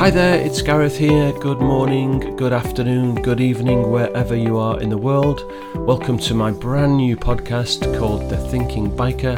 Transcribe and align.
Hi 0.00 0.08
there, 0.08 0.40
it's 0.40 0.62
Gareth 0.62 0.96
here. 0.96 1.30
Good 1.30 1.60
morning, 1.60 2.34
good 2.36 2.54
afternoon, 2.54 3.16
good 3.16 3.38
evening, 3.38 3.90
wherever 3.90 4.34
you 4.34 4.56
are 4.56 4.80
in 4.80 4.88
the 4.88 4.96
world. 4.96 5.44
Welcome 5.74 6.16
to 6.20 6.32
my 6.32 6.50
brand 6.50 6.96
new 6.96 7.18
podcast 7.18 7.98
called 7.98 8.30
The 8.30 8.38
Thinking 8.48 8.90
Biker. 8.90 9.36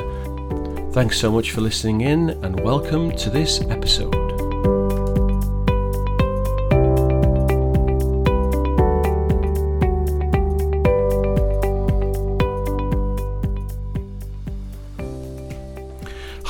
Thanks 0.92 1.18
so 1.18 1.32
much 1.32 1.50
for 1.50 1.62
listening 1.62 2.02
in, 2.02 2.30
and 2.44 2.60
welcome 2.60 3.10
to 3.16 3.28
this 3.28 3.60
episode. 3.62 4.21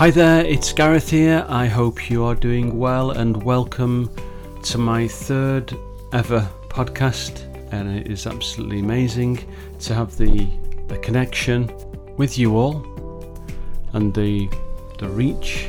Hi 0.02 0.10
there, 0.10 0.44
it's 0.44 0.72
Gareth 0.72 1.10
here. 1.10 1.46
I 1.48 1.68
hope 1.68 2.10
you 2.10 2.24
are 2.24 2.34
doing 2.34 2.76
well 2.76 3.12
and 3.12 3.40
welcome 3.40 4.10
to 4.64 4.76
my 4.76 5.06
third 5.06 5.72
ever 6.12 6.50
podcast. 6.66 7.44
And 7.72 7.88
it 7.88 8.10
is 8.10 8.26
absolutely 8.26 8.80
amazing 8.80 9.46
to 9.78 9.94
have 9.94 10.16
the, 10.16 10.48
the 10.88 10.98
connection 10.98 11.70
with 12.16 12.36
you 12.36 12.56
all 12.56 12.82
and 13.92 14.12
the, 14.12 14.48
the 14.98 15.08
reach 15.08 15.68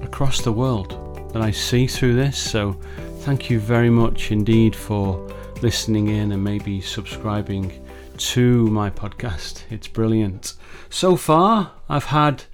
across 0.00 0.42
the 0.42 0.52
world 0.52 1.32
that 1.32 1.42
I 1.42 1.50
see 1.50 1.88
through 1.88 2.14
this. 2.14 2.38
So, 2.38 2.74
thank 3.22 3.50
you 3.50 3.58
very 3.58 3.90
much 3.90 4.30
indeed 4.30 4.76
for 4.76 5.28
listening 5.60 6.06
in 6.06 6.30
and 6.30 6.44
maybe 6.44 6.80
subscribing 6.80 7.84
to 8.18 8.68
my 8.68 8.90
podcast. 8.90 9.64
It's 9.70 9.88
brilliant. 9.88 10.54
So 10.88 11.16
far, 11.16 11.72
I've 11.88 12.04
had 12.04 12.44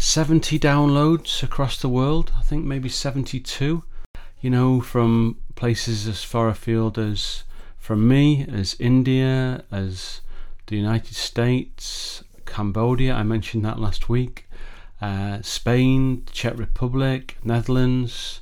70 0.00 0.60
downloads 0.60 1.42
across 1.42 1.82
the 1.82 1.88
world. 1.88 2.30
I 2.38 2.42
think 2.42 2.64
maybe 2.64 2.88
72. 2.88 3.82
You 4.40 4.50
know, 4.50 4.80
from 4.80 5.38
places 5.56 6.06
as 6.06 6.22
far 6.22 6.48
afield 6.48 6.96
as 6.96 7.42
from 7.76 8.06
me, 8.06 8.46
as 8.48 8.76
India, 8.78 9.64
as 9.72 10.20
the 10.66 10.76
United 10.76 11.16
States, 11.16 12.22
Cambodia. 12.46 13.12
I 13.12 13.24
mentioned 13.24 13.64
that 13.64 13.80
last 13.80 14.08
week. 14.08 14.48
Uh, 15.00 15.42
Spain, 15.42 16.24
Czech 16.30 16.56
Republic, 16.56 17.36
Netherlands. 17.42 18.40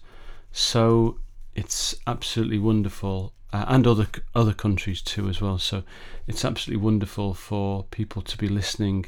So 0.53 1.21
it's 1.55 1.95
absolutely 2.07 2.59
wonderful, 2.59 3.33
uh, 3.55 3.65
and 3.69 3.87
other 3.87 4.09
other 4.35 4.53
countries 4.53 5.01
too 5.01 5.27
as 5.31 5.41
well. 5.41 5.59
So 5.59 5.85
it's 6.27 6.45
absolutely 6.45 6.85
wonderful 6.85 7.33
for 7.33 7.85
people 7.85 8.21
to 8.21 8.37
be 8.37 8.49
listening 8.49 9.07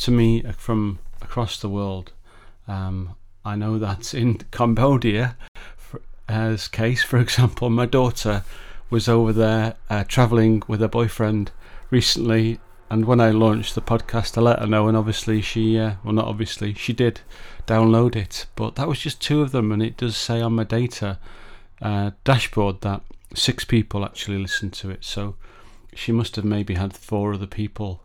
to 0.00 0.10
me 0.10 0.42
from 0.56 0.98
across 1.22 1.60
the 1.60 1.68
world. 1.68 2.12
Um, 2.66 3.16
I 3.44 3.56
know 3.56 3.78
that 3.78 4.12
in 4.14 4.38
Cambodia, 4.50 5.36
as 6.28 6.68
case, 6.68 7.02
for 7.02 7.18
example, 7.18 7.70
my 7.70 7.86
daughter 7.86 8.44
was 8.90 9.08
over 9.08 9.32
there 9.32 9.74
uh, 9.88 10.04
traveling 10.04 10.62
with 10.66 10.80
her 10.80 10.88
boyfriend 10.88 11.52
recently, 11.90 12.58
and 12.88 13.04
when 13.04 13.20
I 13.20 13.30
launched 13.30 13.74
the 13.74 13.82
podcast, 13.82 14.36
I 14.36 14.40
let 14.40 14.58
her 14.58 14.66
know, 14.66 14.88
and 14.88 14.96
obviously 14.96 15.40
she, 15.40 15.78
uh, 15.78 15.94
well, 16.02 16.14
not 16.14 16.26
obviously, 16.26 16.74
she 16.74 16.92
did 16.92 17.20
download 17.66 18.16
it, 18.16 18.46
but 18.56 18.74
that 18.74 18.88
was 18.88 18.98
just 18.98 19.20
two 19.20 19.42
of 19.42 19.52
them, 19.52 19.70
and 19.70 19.82
it 19.82 19.96
does 19.96 20.16
say 20.16 20.40
on 20.40 20.54
my 20.54 20.64
data 20.64 21.18
uh, 21.80 22.10
dashboard 22.24 22.80
that 22.80 23.02
six 23.34 23.64
people 23.64 24.04
actually 24.04 24.38
listened 24.38 24.72
to 24.72 24.90
it. 24.90 25.04
So 25.04 25.36
she 25.94 26.12
must 26.12 26.36
have 26.36 26.44
maybe 26.44 26.74
had 26.74 26.96
four 26.96 27.34
other 27.34 27.46
people 27.46 28.02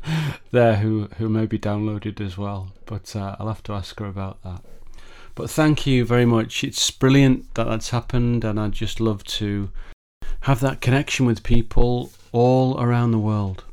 there 0.50 0.76
who, 0.76 1.08
who 1.18 1.28
maybe 1.28 1.58
downloaded 1.58 2.20
as 2.20 2.38
well. 2.38 2.72
But 2.86 3.14
uh, 3.14 3.36
I'll 3.38 3.48
have 3.48 3.62
to 3.64 3.72
ask 3.72 3.98
her 3.98 4.06
about 4.06 4.42
that. 4.42 4.62
But 5.34 5.50
thank 5.50 5.86
you 5.86 6.04
very 6.04 6.24
much. 6.24 6.64
It's 6.64 6.90
brilliant 6.90 7.54
that 7.54 7.64
that's 7.64 7.90
happened, 7.90 8.42
and 8.44 8.58
I'd 8.58 8.72
just 8.72 9.00
love 9.00 9.22
to 9.24 9.70
have 10.40 10.60
that 10.60 10.80
connection 10.80 11.26
with 11.26 11.42
people 11.42 12.10
all 12.32 12.80
around 12.80 13.10
the 13.10 13.18
world. 13.18 13.64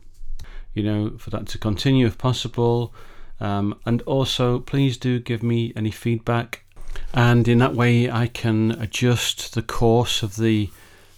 You 0.73 0.84
know, 0.84 1.18
for 1.18 1.29
that 1.29 1.47
to 1.47 1.57
continue 1.57 2.06
if 2.06 2.18
possible. 2.18 2.94
Um, 3.40 3.79
and 3.85 4.02
also, 4.02 4.59
please 4.59 4.97
do 4.97 5.19
give 5.19 5.41
me 5.41 5.72
any 5.75 5.91
feedback, 5.91 6.66
and 7.13 7.47
in 7.47 7.59
that 7.59 7.75
way, 7.75 8.09
I 8.12 8.28
can 8.28 8.72
adjust 8.72 9.53
the 9.53 9.62
course 9.62 10.22
of 10.22 10.35
the 10.35 10.69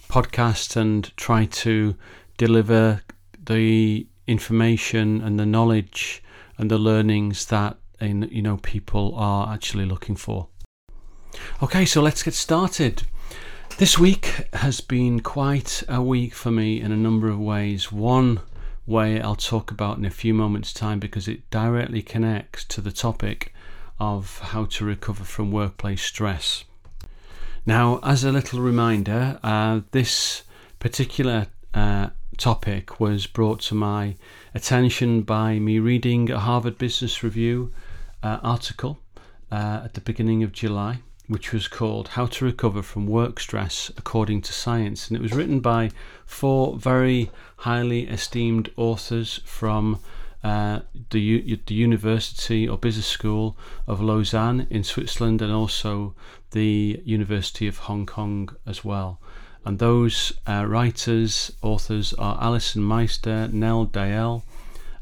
podcast 0.08 0.76
and 0.76 1.16
try 1.16 1.46
to 1.46 1.96
deliver 2.36 3.02
the 3.44 4.06
information 4.26 5.20
and 5.20 5.38
the 5.38 5.46
knowledge 5.46 6.22
and 6.58 6.70
the 6.70 6.78
learnings 6.78 7.46
that 7.46 7.76
you 8.00 8.42
know 8.42 8.58
people 8.58 9.14
are 9.16 9.52
actually 9.52 9.84
looking 9.84 10.16
for. 10.16 10.48
Okay, 11.62 11.84
so 11.84 12.02
let's 12.02 12.22
get 12.22 12.34
started. 12.34 13.02
This 13.78 13.98
week 13.98 14.48
has 14.54 14.80
been 14.80 15.20
quite 15.20 15.82
a 15.88 16.00
week 16.02 16.34
for 16.34 16.50
me 16.50 16.80
in 16.80 16.92
a 16.92 16.96
number 16.96 17.28
of 17.28 17.38
ways. 17.38 17.92
One 17.92 18.40
way 18.86 19.20
I'll 19.20 19.36
talk 19.36 19.70
about 19.70 19.98
in 19.98 20.04
a 20.04 20.10
few 20.10 20.32
moments' 20.32 20.72
time 20.72 20.98
because 20.98 21.28
it 21.28 21.50
directly 21.50 22.02
connects 22.02 22.64
to 22.66 22.80
the 22.80 22.92
topic 22.92 23.52
of 23.98 24.38
how 24.38 24.64
to 24.64 24.84
recover 24.84 25.24
from 25.24 25.50
workplace 25.50 26.02
stress. 26.02 26.64
Now, 27.66 27.98
as 28.02 28.24
a 28.24 28.32
little 28.32 28.60
reminder, 28.60 29.38
uh, 29.42 29.80
this 29.90 30.44
particular 30.78 31.48
uh, 31.74 32.10
topic 32.36 33.00
was 33.00 33.26
brought 33.26 33.60
to 33.60 33.74
my 33.74 34.16
attention 34.54 35.22
by 35.22 35.58
me 35.58 35.78
reading 35.78 36.30
a 36.30 36.38
Harvard 36.38 36.78
Business 36.78 37.22
Review 37.22 37.72
uh, 38.22 38.38
article 38.42 38.98
uh, 39.50 39.82
at 39.84 39.94
the 39.94 40.00
beginning 40.00 40.42
of 40.42 40.52
July, 40.52 41.00
which 41.26 41.52
was 41.52 41.68
called 41.68 42.08
How 42.08 42.26
to 42.26 42.44
Recover 42.44 42.82
from 42.82 43.06
Work 43.06 43.40
Stress 43.40 43.90
According 43.96 44.42
to 44.42 44.52
Science. 44.52 45.08
And 45.08 45.16
it 45.16 45.22
was 45.22 45.32
written 45.32 45.60
by 45.60 45.90
four 46.26 46.76
very 46.76 47.30
highly 47.58 48.06
esteemed 48.08 48.70
authors 48.76 49.40
from 49.44 50.00
uh, 50.44 50.80
the, 51.10 51.20
U- 51.20 51.58
the 51.66 51.74
University 51.74 52.68
or 52.68 52.76
Business 52.76 53.06
School 53.06 53.56
of 53.86 54.00
Lausanne 54.00 54.66
in 54.70 54.84
Switzerland 54.84 55.40
and 55.40 55.52
also 55.52 56.14
the 56.50 57.02
University 57.04 57.66
of 57.66 57.78
Hong 57.78 58.06
Kong 58.06 58.54
as 58.66 58.84
well. 58.84 59.20
And 59.66 59.80
those 59.80 60.32
uh, 60.46 60.64
writers, 60.64 61.50
authors 61.60 62.14
are 62.14 62.38
Alyson 62.40 62.82
Meister, 62.82 63.48
Nell 63.48 63.84
Dale, 63.84 64.44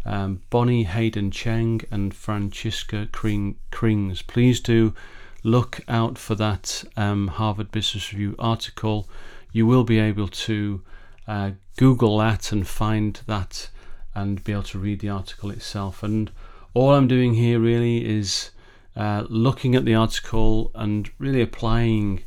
um, 0.06 0.40
Bonnie 0.48 0.84
Hayden 0.84 1.30
Cheng, 1.30 1.82
and 1.90 2.14
Franciska 2.14 3.08
Krings. 3.12 4.26
Please 4.26 4.60
do 4.60 4.94
look 5.42 5.80
out 5.86 6.16
for 6.16 6.34
that 6.36 6.82
um, 6.96 7.28
Harvard 7.28 7.72
Business 7.72 8.10
Review 8.14 8.34
article. 8.38 9.06
You 9.52 9.66
will 9.66 9.84
be 9.84 9.98
able 9.98 10.28
to 10.28 10.80
uh, 11.28 11.50
Google 11.76 12.16
that 12.18 12.50
and 12.50 12.66
find 12.66 13.20
that 13.26 13.68
and 14.14 14.42
be 14.42 14.52
able 14.52 14.62
to 14.62 14.78
read 14.78 15.00
the 15.00 15.10
article 15.10 15.50
itself. 15.50 16.02
And 16.02 16.30
all 16.72 16.94
I'm 16.94 17.06
doing 17.06 17.34
here 17.34 17.60
really 17.60 18.02
is 18.02 18.50
uh, 18.96 19.24
looking 19.28 19.74
at 19.74 19.84
the 19.84 19.94
article 19.94 20.70
and 20.74 21.10
really 21.18 21.42
applying 21.42 22.24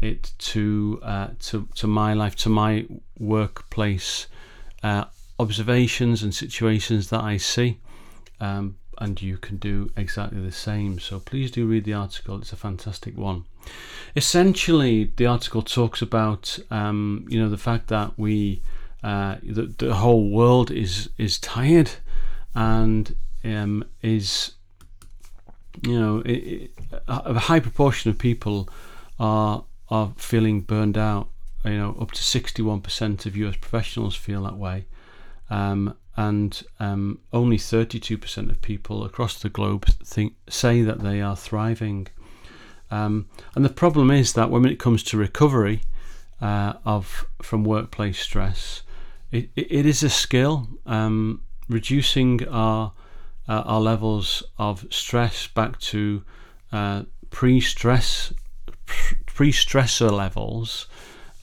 it 0.00 0.32
to 0.38 1.00
uh, 1.02 1.28
to 1.40 1.68
to 1.74 1.86
my 1.86 2.14
life, 2.14 2.36
to 2.36 2.48
my 2.48 2.86
workplace 3.18 4.26
uh, 4.82 5.04
observations 5.38 6.22
and 6.22 6.34
situations 6.34 7.10
that 7.10 7.22
I 7.22 7.36
see, 7.36 7.78
um, 8.40 8.76
and 8.98 9.20
you 9.20 9.38
can 9.38 9.56
do 9.56 9.90
exactly 9.96 10.40
the 10.40 10.52
same. 10.52 10.98
So 10.98 11.20
please 11.20 11.50
do 11.50 11.66
read 11.66 11.84
the 11.84 11.94
article; 11.94 12.38
it's 12.38 12.52
a 12.52 12.56
fantastic 12.56 13.16
one. 13.16 13.44
Essentially, 14.14 15.12
the 15.16 15.26
article 15.26 15.62
talks 15.62 16.02
about 16.02 16.58
um, 16.70 17.26
you 17.28 17.40
know 17.40 17.48
the 17.48 17.58
fact 17.58 17.88
that 17.88 18.18
we 18.18 18.62
uh, 19.02 19.36
the, 19.42 19.72
the 19.78 19.94
whole 19.94 20.30
world 20.30 20.70
is 20.70 21.10
is 21.18 21.38
tired 21.38 21.90
and 22.54 23.14
um, 23.44 23.84
is 24.02 24.52
you 25.82 25.98
know 25.98 26.20
it, 26.20 26.30
it, 26.30 26.70
a 27.08 27.38
high 27.38 27.60
proportion 27.60 28.10
of 28.10 28.18
people 28.18 28.68
are 29.18 29.64
are 29.88 30.12
feeling 30.16 30.60
burned 30.60 30.98
out. 30.98 31.28
You 31.64 31.78
know, 31.78 31.96
up 32.00 32.12
to 32.12 32.22
61% 32.22 33.26
of 33.26 33.36
US 33.36 33.56
professionals 33.56 34.14
feel 34.14 34.42
that 34.42 34.56
way. 34.56 34.86
Um, 35.50 35.96
and 36.16 36.62
um, 36.78 37.20
only 37.32 37.56
32% 37.56 38.50
of 38.50 38.62
people 38.62 39.04
across 39.04 39.40
the 39.40 39.48
globe 39.48 39.86
think 40.04 40.34
say 40.48 40.82
that 40.82 41.02
they 41.02 41.20
are 41.20 41.36
thriving. 41.36 42.06
Um, 42.90 43.28
and 43.54 43.64
the 43.64 43.70
problem 43.70 44.10
is 44.10 44.34
that 44.34 44.50
when 44.50 44.64
it 44.64 44.78
comes 44.78 45.02
to 45.04 45.16
recovery 45.16 45.82
uh, 46.40 46.74
of 46.84 47.26
from 47.42 47.64
workplace 47.64 48.20
stress, 48.20 48.82
it, 49.32 49.50
it 49.56 49.86
is 49.86 50.02
a 50.02 50.10
skill. 50.10 50.68
Um, 50.86 51.42
reducing 51.68 52.46
our 52.48 52.92
uh, 53.48 53.62
our 53.66 53.80
levels 53.80 54.42
of 54.58 54.86
stress 54.90 55.46
back 55.46 55.78
to 55.78 56.22
uh, 56.72 57.02
pre-stress 57.30 58.32
pre 59.34 59.50
stressor 59.50 60.10
levels, 60.10 60.86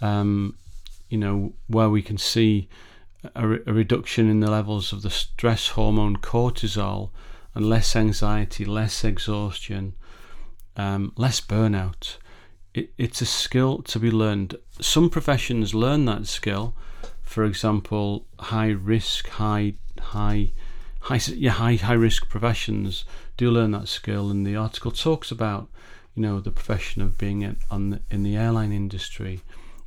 um, 0.02 0.56
you 1.10 1.18
know, 1.18 1.54
where 1.68 1.90
we 1.90 2.02
can 2.02 2.18
see 2.18 2.70
a, 3.36 3.48
re- 3.48 3.60
a, 3.68 3.74
reduction 3.74 4.30
in 4.30 4.40
the 4.40 4.50
levels 4.50 4.94
of 4.94 5.02
the 5.02 5.10
stress 5.10 5.70
hormone 5.70 6.16
cortisol 6.18 7.10
and 7.54 7.70
less 7.70 7.96
anxiety, 7.96 8.66
less 8.66 9.04
exhaustion, 9.04 9.94
um, 10.78 11.12
less 11.18 11.42
burnout. 11.42 12.16
it, 12.74 12.94
it's 12.98 13.22
a 13.22 13.26
skill 13.26 13.82
to 13.84 14.00
be 14.00 14.10
learned. 14.10 14.56
Some 14.80 15.10
professions 15.10 15.74
learn 15.74 16.06
that 16.06 16.28
skill. 16.28 16.74
For 17.22 17.44
example, 17.44 18.26
high 18.40 18.72
risk, 18.72 19.28
high 19.28 19.74
high 20.00 20.52
high 21.02 21.20
yeah, 21.28 21.52
high 21.52 21.76
high 21.76 21.94
risk 21.94 22.30
professions 22.30 23.06
do 23.38 23.52
learn 23.52 23.72
that 23.72 23.88
skill, 23.88 24.30
and 24.30 24.46
the 24.46 24.56
article 24.56 24.92
talks 24.92 25.32
about 25.32 25.70
you 26.16 26.22
know 26.22 26.40
the 26.40 26.52
profession 26.52 27.02
of 27.02 27.18
being 27.18 27.42
in, 27.42 27.58
on 27.70 27.90
the, 27.92 28.02
in 28.10 28.24
the 28.24 28.36
airline 28.36 28.72
industry 28.72 29.42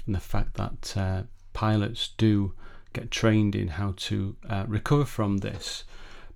and 0.07 0.15
the 0.15 0.21
fact 0.21 0.55
that 0.55 0.97
uh, 0.97 1.23
pilots 1.53 2.11
do 2.17 2.53
get 2.93 3.11
trained 3.11 3.55
in 3.55 3.69
how 3.69 3.95
to 3.97 4.37
uh, 4.49 4.65
recover 4.69 5.05
from 5.05 5.39
this. 5.39 5.85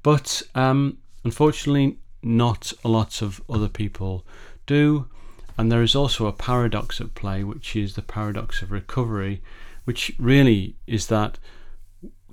But 0.03 0.43
um, 0.55 0.99
unfortunately, 1.25 1.99
not 2.23 2.73
a 2.85 2.89
lot 2.89 3.23
of 3.23 3.41
other 3.49 3.69
people 3.69 4.27
do. 4.67 5.07
And 5.57 5.73
there 5.73 5.83
is 5.83 5.97
also 5.97 6.27
a 6.27 6.33
paradox 6.33 7.01
at 7.01 7.15
play, 7.15 7.43
which 7.43 7.75
is 7.75 7.95
the 7.95 8.03
paradox 8.03 8.63
of 8.63 8.71
recovery, 8.71 9.43
which 9.85 10.13
really 10.19 10.77
is 10.87 11.09
that 11.09 11.39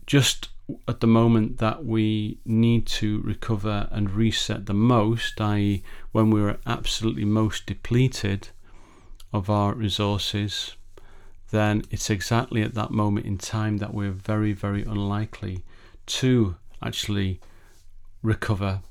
just 0.05 0.49
at 0.87 0.99
the 0.99 1.07
moment 1.07 1.57
that 1.59 1.85
we 1.85 2.39
need 2.45 2.85
to 2.87 3.21
recover 3.21 3.87
and 3.91 4.11
reset 4.11 4.65
the 4.65 4.73
most, 4.73 5.39
i.e., 5.41 5.83
when 6.11 6.31
we're 6.31 6.57
absolutely 6.65 7.25
most 7.25 7.65
depleted 7.65 8.49
of 9.31 9.49
our 9.49 9.73
resources, 9.73 10.75
then 11.51 11.83
it's 11.91 12.09
exactly 12.09 12.61
at 12.61 12.73
that 12.73 12.91
moment 12.91 13.25
in 13.25 13.37
time 13.37 13.77
that 13.77 13.93
we're 13.93 14.11
very, 14.11 14.53
very 14.53 14.83
unlikely 14.83 15.63
to 16.05 16.55
actually 16.81 17.39
recover 18.23 18.81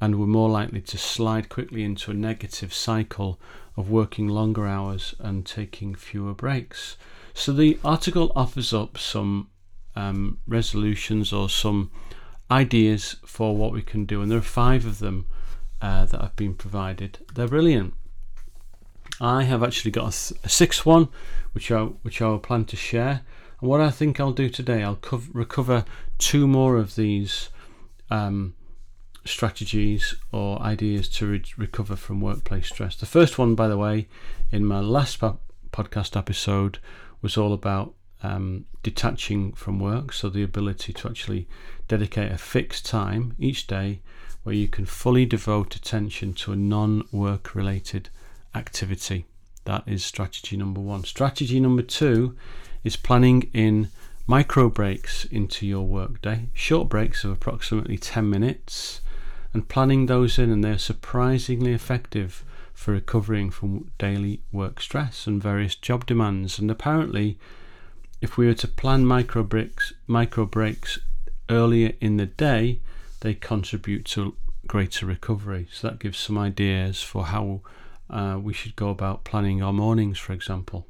and 0.00 0.18
we're 0.18 0.26
more 0.26 0.50
likely 0.50 0.80
to 0.80 0.98
slide 0.98 1.48
quickly 1.48 1.84
into 1.84 2.10
a 2.10 2.14
negative 2.14 2.74
cycle 2.74 3.40
of 3.76 3.88
working 3.88 4.26
longer 4.26 4.66
hours 4.66 5.14
and 5.20 5.46
taking 5.46 5.94
fewer 5.94 6.34
breaks. 6.34 6.96
So 7.34 7.52
the 7.52 7.78
article 7.84 8.32
offers 8.34 8.74
up 8.74 8.98
some 8.98 9.48
um, 9.96 10.38
resolutions 10.46 11.32
or 11.32 11.48
some 11.48 11.90
ideas 12.50 13.16
for 13.24 13.56
what 13.56 13.72
we 13.72 13.82
can 13.82 14.04
do, 14.04 14.22
and 14.22 14.30
there 14.30 14.38
are 14.38 14.42
five 14.42 14.84
of 14.86 14.98
them 14.98 15.26
uh, 15.80 16.04
that 16.06 16.20
have 16.20 16.36
been 16.36 16.54
provided. 16.54 17.18
They're 17.34 17.48
brilliant. 17.48 17.94
I 19.20 19.44
have 19.44 19.62
actually 19.62 19.90
got 19.90 20.04
a, 20.04 20.34
a 20.44 20.48
sixth 20.48 20.86
one, 20.86 21.08
which 21.52 21.70
I 21.70 21.84
which 22.02 22.20
I 22.22 22.28
will 22.28 22.38
plan 22.38 22.64
to 22.66 22.76
share. 22.76 23.22
And 23.60 23.70
what 23.70 23.80
I 23.80 23.90
think 23.90 24.18
I'll 24.18 24.32
do 24.32 24.48
today, 24.48 24.82
I'll 24.82 24.96
co- 24.96 25.22
recover 25.32 25.84
two 26.18 26.46
more 26.46 26.76
of 26.76 26.94
these 26.96 27.48
um, 28.10 28.54
strategies 29.24 30.14
or 30.32 30.60
ideas 30.60 31.08
to 31.08 31.26
re- 31.26 31.44
recover 31.56 31.96
from 31.96 32.20
workplace 32.20 32.68
stress. 32.68 32.96
The 32.96 33.06
first 33.06 33.38
one, 33.38 33.54
by 33.54 33.68
the 33.68 33.78
way, 33.78 34.08
in 34.50 34.64
my 34.64 34.80
last 34.80 35.20
po- 35.20 35.38
podcast 35.72 36.16
episode, 36.16 36.78
was 37.20 37.36
all 37.36 37.52
about 37.52 37.94
um, 38.22 38.66
detaching 38.82 39.52
from 39.52 39.78
work, 39.78 40.12
so 40.12 40.28
the 40.28 40.42
ability 40.42 40.92
to 40.92 41.08
actually 41.08 41.48
dedicate 41.88 42.32
a 42.32 42.38
fixed 42.38 42.86
time 42.86 43.34
each 43.38 43.66
day 43.66 44.00
where 44.42 44.54
you 44.54 44.68
can 44.68 44.86
fully 44.86 45.24
devote 45.24 45.76
attention 45.76 46.34
to 46.34 46.52
a 46.52 46.56
non 46.56 47.04
work 47.12 47.54
related 47.54 48.08
activity. 48.54 49.26
That 49.64 49.84
is 49.86 50.04
strategy 50.04 50.56
number 50.56 50.80
one. 50.80 51.04
Strategy 51.04 51.60
number 51.60 51.82
two 51.82 52.36
is 52.82 52.96
planning 52.96 53.48
in 53.52 53.88
micro 54.26 54.68
breaks 54.68 55.24
into 55.26 55.66
your 55.66 55.86
workday, 55.86 56.48
short 56.52 56.88
breaks 56.88 57.24
of 57.24 57.30
approximately 57.30 57.98
10 57.98 58.28
minutes, 58.28 59.00
and 59.52 59.68
planning 59.68 60.06
those 60.06 60.38
in, 60.38 60.50
and 60.50 60.64
they're 60.64 60.78
surprisingly 60.78 61.72
effective 61.72 62.44
for 62.72 62.92
recovering 62.92 63.50
from 63.50 63.92
daily 63.98 64.40
work 64.50 64.80
stress 64.80 65.26
and 65.26 65.42
various 65.42 65.74
job 65.74 66.06
demands. 66.06 66.58
And 66.58 66.70
apparently, 66.70 67.38
if 68.22 68.38
we 68.38 68.46
were 68.46 68.54
to 68.54 68.68
plan 68.68 69.04
micro 69.04 69.42
breaks, 69.42 69.92
micro 70.06 70.46
breaks 70.46 71.00
earlier 71.50 71.92
in 72.00 72.16
the 72.16 72.26
day, 72.26 72.78
they 73.20 73.34
contribute 73.34 74.04
to 74.06 74.36
greater 74.68 75.04
recovery. 75.04 75.66
So 75.72 75.88
that 75.88 75.98
gives 75.98 76.18
some 76.18 76.38
ideas 76.38 77.02
for 77.02 77.26
how 77.26 77.62
uh, 78.08 78.38
we 78.40 78.52
should 78.52 78.76
go 78.76 78.90
about 78.90 79.24
planning 79.24 79.60
our 79.60 79.72
mornings, 79.72 80.18
for 80.18 80.32
example. 80.32 80.86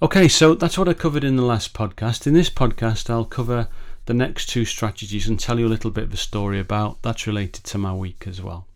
Okay, 0.00 0.28
so 0.28 0.54
that's 0.54 0.78
what 0.78 0.88
I 0.88 0.94
covered 0.94 1.24
in 1.24 1.34
the 1.34 1.42
last 1.42 1.74
podcast. 1.74 2.28
In 2.28 2.34
this 2.34 2.50
podcast, 2.50 3.10
I'll 3.10 3.24
cover 3.24 3.66
the 4.04 4.14
next 4.14 4.48
two 4.48 4.64
strategies 4.64 5.26
and 5.26 5.40
tell 5.40 5.58
you 5.58 5.66
a 5.66 5.68
little 5.68 5.90
bit 5.90 6.04
of 6.04 6.14
a 6.14 6.16
story 6.16 6.60
about 6.60 7.02
that's 7.02 7.26
related 7.26 7.64
to 7.64 7.78
my 7.78 7.92
week 7.92 8.24
as 8.28 8.40
well. 8.40 8.66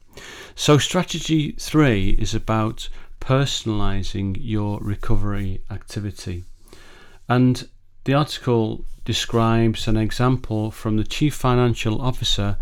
So, 0.56 0.76
strategy 0.76 1.52
three 1.52 2.10
is 2.10 2.34
about 2.34 2.88
personalizing 3.20 4.38
your 4.40 4.80
recovery 4.80 5.60
activity. 5.70 6.44
And 7.30 7.68
the 8.04 8.14
article 8.14 8.84
describes 9.04 9.86
an 9.86 9.96
example 9.96 10.72
from 10.72 10.96
the 10.96 11.04
chief 11.04 11.32
financial 11.32 12.02
officer 12.02 12.56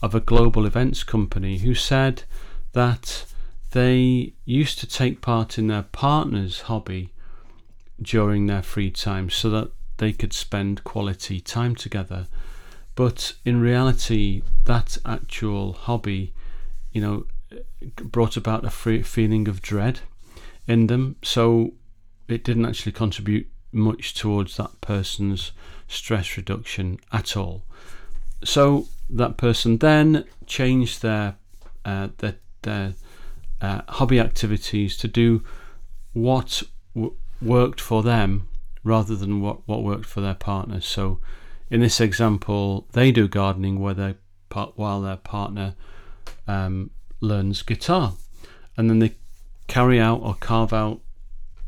of 0.00 0.14
a 0.14 0.20
global 0.20 0.64
events 0.64 1.04
company 1.04 1.58
who 1.58 1.74
said 1.74 2.22
that 2.72 3.26
they 3.72 4.32
used 4.46 4.78
to 4.78 4.86
take 4.86 5.20
part 5.20 5.58
in 5.58 5.66
their 5.66 5.82
partner's 5.82 6.62
hobby 6.62 7.10
during 8.00 8.46
their 8.46 8.62
free 8.62 8.90
time 8.90 9.28
so 9.28 9.50
that 9.50 9.70
they 9.98 10.12
could 10.12 10.32
spend 10.32 10.84
quality 10.84 11.38
time 11.38 11.74
together. 11.74 12.26
But 12.94 13.34
in 13.44 13.60
reality, 13.60 14.42
that 14.64 14.96
actual 15.04 15.74
hobby, 15.74 16.32
you 16.92 17.02
know, 17.02 17.26
brought 18.02 18.38
about 18.38 18.64
a 18.64 18.70
feeling 18.70 19.48
of 19.48 19.60
dread 19.60 20.00
in 20.66 20.86
them. 20.86 21.16
So 21.22 21.74
it 22.26 22.42
didn't 22.42 22.64
actually 22.64 22.92
contribute 22.92 23.48
much 23.74 24.14
towards 24.14 24.56
that 24.56 24.80
person's 24.80 25.52
stress 25.88 26.36
reduction 26.36 26.98
at 27.12 27.36
all. 27.36 27.64
So 28.44 28.86
that 29.10 29.36
person 29.36 29.78
then 29.78 30.24
changed 30.46 31.02
their 31.02 31.36
uh, 31.84 32.08
their, 32.18 32.36
their 32.62 32.94
uh, 33.60 33.82
hobby 33.88 34.18
activities 34.18 34.96
to 34.96 35.08
do 35.08 35.42
what 36.12 36.62
w- 36.94 37.14
worked 37.42 37.80
for 37.80 38.02
them 38.02 38.48
rather 38.82 39.14
than 39.16 39.40
what, 39.40 39.66
what 39.66 39.82
worked 39.82 40.06
for 40.06 40.20
their 40.20 40.34
partner. 40.34 40.80
So, 40.80 41.20
in 41.70 41.80
this 41.80 42.00
example, 42.00 42.86
they 42.92 43.10
do 43.10 43.28
gardening 43.28 43.80
where 43.80 43.94
they 43.94 44.14
while 44.76 45.00
their 45.00 45.16
partner 45.16 45.74
um, 46.46 46.90
learns 47.20 47.62
guitar, 47.62 48.14
and 48.76 48.88
then 48.88 49.00
they 49.00 49.16
carry 49.66 49.98
out 49.98 50.20
or 50.22 50.34
carve 50.34 50.72
out 50.72 51.00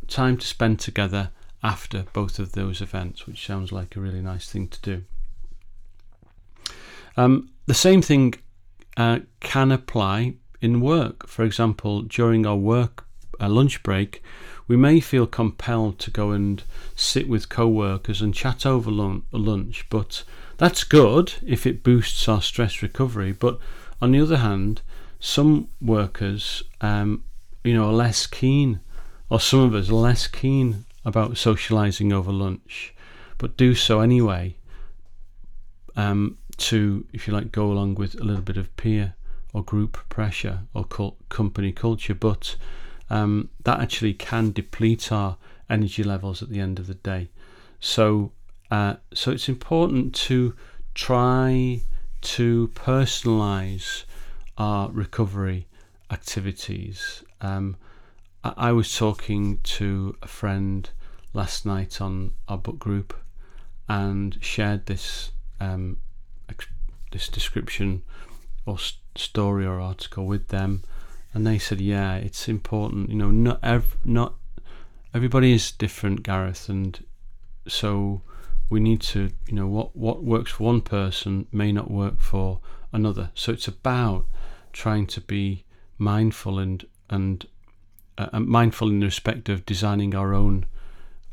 time 0.07 0.37
to 0.37 0.47
spend 0.47 0.79
together 0.79 1.31
after 1.67 2.05
both 2.13 2.39
of 2.39 2.53
those 2.53 2.81
events, 2.81 3.27
which 3.27 3.45
sounds 3.45 3.73
like 3.73 3.97
a 3.97 4.01
really 4.01 4.23
nice 4.23 4.49
thing 4.49 4.69
to 4.69 4.81
do. 4.83 5.03
Um, 7.17 7.51
the 7.67 7.75
same 7.75 8.03
thing 8.03 8.35
uh, 8.97 9.19
can 9.41 9.73
apply 9.73 10.35
in 10.61 10.81
work. 10.81 11.27
For 11.27 11.45
example, 11.45 12.03
during 12.03 12.47
our 12.47 12.57
work 12.57 13.05
uh, 13.41 13.49
lunch 13.49 13.83
break, 13.83 14.23
we 14.69 14.77
may 14.77 15.01
feel 15.01 15.27
compelled 15.27 15.99
to 16.01 16.11
go 16.13 16.31
and 16.31 16.63
sit 16.95 17.29
with 17.29 17.49
co 17.49 17.67
workers 17.67 18.23
and 18.23 18.33
chat 18.33 18.65
over 18.65 18.91
lunch, 19.33 19.87
but 19.91 20.23
that's 20.59 20.85
good 20.85 21.35
if 21.45 21.67
it 21.67 21.83
boosts 21.83 22.29
our 22.29 22.43
stress 22.43 22.81
recovery. 22.81 23.33
But 23.33 23.59
on 24.01 24.13
the 24.13 24.21
other 24.21 24.39
hand, 24.39 24.83
some 25.19 25.69
workers, 25.81 26.63
um, 26.81 27.25
you 27.65 27.75
know, 27.75 27.87
are 27.89 27.93
less 27.93 28.25
keen, 28.29 28.79
or 29.29 29.41
some 29.41 29.61
of 29.61 29.75
us 29.75 29.91
are 29.91 29.95
less 29.95 30.29
keen 30.29 30.85
about 31.07 31.33
socialising 31.33 32.13
over 32.13 32.33
lunch, 32.33 32.95
but 33.39 33.57
do 33.57 33.75
so 33.75 34.01
anyway 34.01 34.57
um, 35.97 36.37
to, 36.59 37.07
if 37.13 37.27
you 37.27 37.33
like, 37.33 37.53
go 37.53 37.71
along 37.71 37.95
with 37.95 38.21
a 38.21 38.25
little 38.25 38.43
bit 38.43 38.57
of 38.57 38.75
peer 38.77 39.15
or 39.53 39.63
group 39.63 39.99
pressure 40.09 40.61
or 40.75 40.85
company 41.29 41.73
culture. 41.73 42.15
But 42.15 42.57
um, 43.09 43.49
that 43.65 43.81
actually 43.81 44.15
can 44.15 44.51
deplete 44.51 45.11
our 45.13 45.39
energy 45.71 46.03
levels 46.03 46.43
at 46.43 46.51
the 46.51 46.61
end 46.61 46.79
of 46.79 46.89
the 46.89 46.95
day. 46.95 47.31
So, 47.81 48.33
uh, 48.71 48.97
so 49.15 49.31
it's 49.31 49.49
important 49.49 50.15
to 50.27 50.55
try 50.95 51.83
to 52.23 52.69
personalize 52.75 54.05
our 54.59 54.91
recovery 54.91 55.69
activities. 56.11 57.23
Um, 57.41 57.77
I, 58.43 58.55
I, 58.57 58.73
was 58.73 58.97
talking 58.97 59.59
to 59.65 60.17
a 60.23 60.27
friend 60.27 60.89
last 61.37 61.67
night 61.67 62.01
on 62.01 62.33
our 62.49 62.59
book 62.59 62.79
group 62.79 63.15
and 63.89 64.39
shared 64.41 64.87
this 64.87 65.31
um, 65.61 65.99
this 67.13 67.29
description 67.29 68.03
or 68.67 68.79
st- 68.79 69.01
story 69.17 69.65
or 69.65 69.81
article 69.81 70.27
with 70.27 70.49
them 70.49 70.83
and 71.37 71.47
they 71.47 71.59
said, 71.59 71.83
yeah, 71.83 72.15
it's 72.17 72.49
important. 72.49 73.11
You 73.11 73.17
know, 73.17 73.31
not 73.31 73.61
ev- 73.63 73.99
not 74.07 74.37
everybody 75.13 75.53
is 75.53 75.71
different, 75.71 76.23
Gareth, 76.23 76.71
and 76.71 77.05
so 77.69 78.23
we 78.71 78.81
need 78.81 79.03
to, 79.13 79.31
you 79.47 79.55
know, 79.55 79.67
what 79.67 79.95
what 79.95 80.25
works 80.25 80.53
for 80.53 80.65
one 80.65 80.81
person 80.81 81.47
may 81.53 81.73
not 81.73 81.91
work 81.91 82.21
for 82.21 82.61
another. 82.91 83.29
So 83.35 83.53
it's 83.53 83.69
about 83.69 84.25
trying 84.73 85.07
to 85.09 85.21
be 85.21 85.65
mindful 85.99 86.59
and 86.59 86.87
and 87.11 87.47
uh, 88.17 88.41
mindful 88.41 88.89
in 88.89 89.03
respect 89.03 89.51
of 89.51 89.67
designing 89.67 90.15
our 90.15 90.33
own 90.33 90.65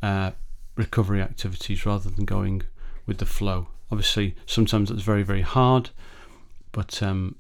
uh, 0.04 0.32
recovery 0.76 1.22
activities 1.22 1.86
rather 1.86 2.10
than 2.10 2.26
going 2.26 2.62
with 3.08 3.18
the 3.18 3.26
flow. 3.26 3.70
Obviously, 3.92 4.36
sometimes 4.46 4.90
that's 4.90 5.02
very 5.02 5.24
very 5.24 5.42
hard, 5.42 5.90
but 6.72 7.02
um, 7.02 7.36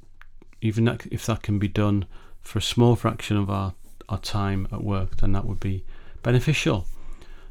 even 0.61 0.85
that, 0.85 1.05
if 1.11 1.25
that 1.25 1.43
can 1.43 1.59
be 1.59 1.67
done 1.67 2.05
for 2.41 2.59
a 2.59 2.61
small 2.61 2.95
fraction 2.95 3.35
of 3.35 3.49
our, 3.49 3.73
our 4.07 4.19
time 4.19 4.67
at 4.71 4.83
work, 4.83 5.17
then 5.17 5.33
that 5.33 5.45
would 5.45 5.59
be 5.59 5.83
beneficial. 6.23 6.87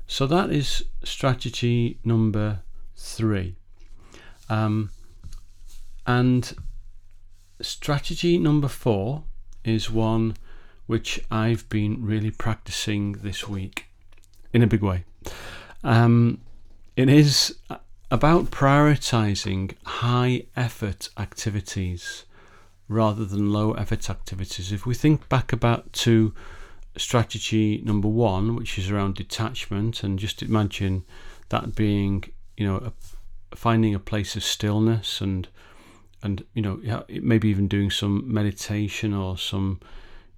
So 0.07 0.27
that 0.27 0.51
is 0.51 0.85
strategy 1.05 1.99
number 2.05 2.61
three. 2.97 3.57
Um, 4.49 4.91
and 6.07 6.55
strategy 7.61 8.39
number 8.39 8.69
four 8.69 9.25
is 9.65 9.91
one 9.91 10.37
which 10.87 11.21
I've 11.31 11.69
been 11.69 12.05
really 12.05 12.31
practicing 12.31 13.13
this 13.13 13.49
week 13.49 13.92
in 14.53 14.63
a 14.63 14.67
big 14.67 14.83
way. 14.83 15.05
Um, 15.85 16.41
it 16.97 17.09
is 17.09 17.57
about 18.11 18.51
prioritizing 18.51 19.75
high 19.85 20.45
effort 20.55 21.09
activities 21.17 22.25
rather 22.89 23.25
than 23.25 23.53
low 23.53 23.73
effort 23.73 24.11
activities. 24.11 24.71
If 24.71 24.85
we 24.85 24.95
think 24.95 25.29
back 25.29 25.53
about 25.53 25.93
to 25.95 26.35
strategy 26.97 27.81
number 27.85 28.09
one, 28.09 28.55
which 28.55 28.79
is 28.79 28.91
around 28.91 29.15
detachment, 29.15 30.03
and 30.03 30.19
just 30.19 30.43
imagine 30.43 31.05
that 31.49 31.75
being, 31.75 32.25
you 32.57 32.67
know, 32.67 32.77
a, 32.77 32.93
finding 33.57 33.95
a 33.95 33.99
place 33.99 34.37
of 34.37 34.45
stillness 34.45 35.21
and 35.21 35.49
and 36.23 36.45
you 36.55 36.63
know 36.63 37.05
maybe 37.09 37.49
even 37.49 37.69
doing 37.69 37.91
some 37.91 38.23
meditation 38.33 39.13
or 39.13 39.37
some 39.37 39.81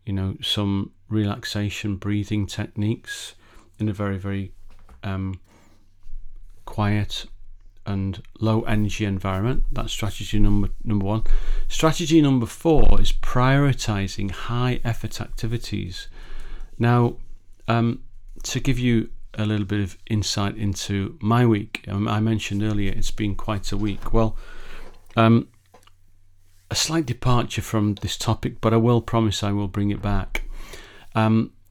you 0.07 0.13
know 0.13 0.37
some 0.43 0.91
relaxation 1.09 1.97
breathing 1.97 2.47
techniques 2.47 3.35
in 3.79 3.89
a 3.89 3.93
very 3.93 4.19
very 4.19 4.53
um, 5.03 5.41
quiet 6.65 7.27
and 7.87 8.23
low 8.41 8.63
energy 8.63 9.05
environment. 9.05 9.65
That's 9.71 9.93
strategy 9.93 10.39
number 10.39 10.69
number 10.83 11.05
one. 11.05 11.25
Strategy 11.69 12.21
number 12.23 12.47
four 12.47 13.01
is 13.01 13.13
prioritizing 13.13 14.31
high 14.31 14.81
effort 14.85 15.21
activities. 15.21 16.09
Now, 16.79 17.17
um, 17.69 18.03
to 18.45 18.61
give 18.61 18.79
you 18.79 19.11
a 19.35 19.45
little 19.45 19.67
bit 19.67 19.81
of 19.81 19.99
insight 20.07 20.57
into 20.57 21.19
my 21.21 21.45
week, 21.45 21.85
um, 21.89 22.09
I 22.09 22.21
mentioned 22.21 22.63
earlier 22.63 22.93
it's 22.93 23.11
been 23.11 23.35
quite 23.35 23.71
a 23.73 23.77
week. 23.77 24.13
Well, 24.13 24.37
um, 25.17 25.49
a 26.71 26.75
slight 26.75 27.07
departure 27.07 27.63
from 27.63 27.97
this 27.97 28.17
topic, 28.17 28.61
but 28.61 28.73
I 28.73 28.79
will 28.79 29.03
promise 29.03 29.43
I 29.43 29.53
will 29.53 29.69
bring 29.69 29.91
it 29.91 30.01
back. 30.01 30.45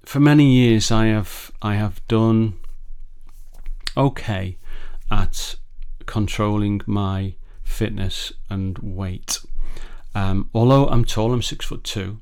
For 0.06 0.20
many 0.20 0.52
years, 0.54 0.92
I 0.92 1.08
have 1.08 1.52
I 1.62 1.76
have 1.76 2.06
done 2.08 2.60
okay 3.96 4.58
at 5.10 5.56
controlling 6.06 6.82
my 6.86 7.36
fitness 7.64 8.34
and 8.50 8.78
weight. 8.80 9.40
Um, 10.14 10.50
although 10.54 10.88
I'm 10.88 11.06
tall, 11.06 11.34
I'm 11.34 11.42
six 11.42 11.66
foot 11.66 11.84
two. 11.84 12.22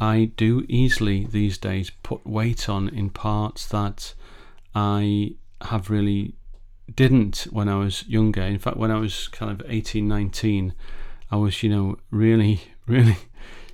I 0.00 0.32
do 0.36 0.64
easily 0.68 1.26
these 1.26 1.58
days 1.58 1.90
put 2.02 2.26
weight 2.26 2.68
on 2.68 2.88
in 2.88 3.10
parts 3.10 3.66
that 3.66 4.14
I 4.74 5.36
have 5.60 5.90
really 5.90 6.34
didn't 6.92 7.46
when 7.50 7.68
I 7.68 7.76
was 7.76 8.06
younger. 8.08 8.42
In 8.42 8.58
fact, 8.58 8.76
when 8.76 8.90
I 8.90 8.98
was 8.98 9.28
kind 9.28 9.52
of 9.52 9.64
18, 9.70 10.08
19, 10.08 10.74
I 11.30 11.36
was, 11.36 11.62
you 11.62 11.70
know, 11.70 11.98
really, 12.10 12.62
really 12.86 13.18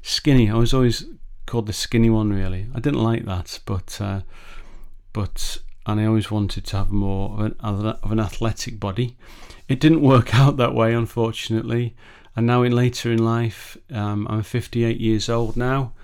skinny. 0.03 0.51
I 0.51 0.55
was 0.55 0.75
always 0.75 1.07
called 1.49 1.67
the 1.67 1.73
skinny 1.73 2.11
one, 2.11 2.33
really. 2.33 2.69
I 2.75 2.81
didn't 2.81 3.03
like 3.03 3.25
that, 3.25 3.61
but, 3.65 4.01
uh, 4.01 4.21
but 5.13 5.59
and 5.89 6.01
I 6.01 6.05
always 6.05 6.31
wanted 6.31 6.67
to 6.67 6.77
have 6.77 6.91
more 6.91 7.33
of 7.33 7.41
an, 7.41 7.57
of 7.63 8.13
an 8.13 8.21
athletic 8.21 8.79
body. 8.79 9.17
It 9.69 9.81
didn't 9.81 10.03
work 10.03 10.35
out 10.35 10.59
that 10.59 10.75
way, 10.75 10.93
unfortunately. 10.93 11.97
And 12.37 12.47
now, 12.47 12.63
in 12.63 12.73
later 12.73 13.11
in 13.11 13.25
life, 13.25 13.77
um, 13.91 14.27
I'm 14.31 14.43
58 14.43 15.01
years 15.01 15.29
old 15.29 15.57
now, 15.57 15.95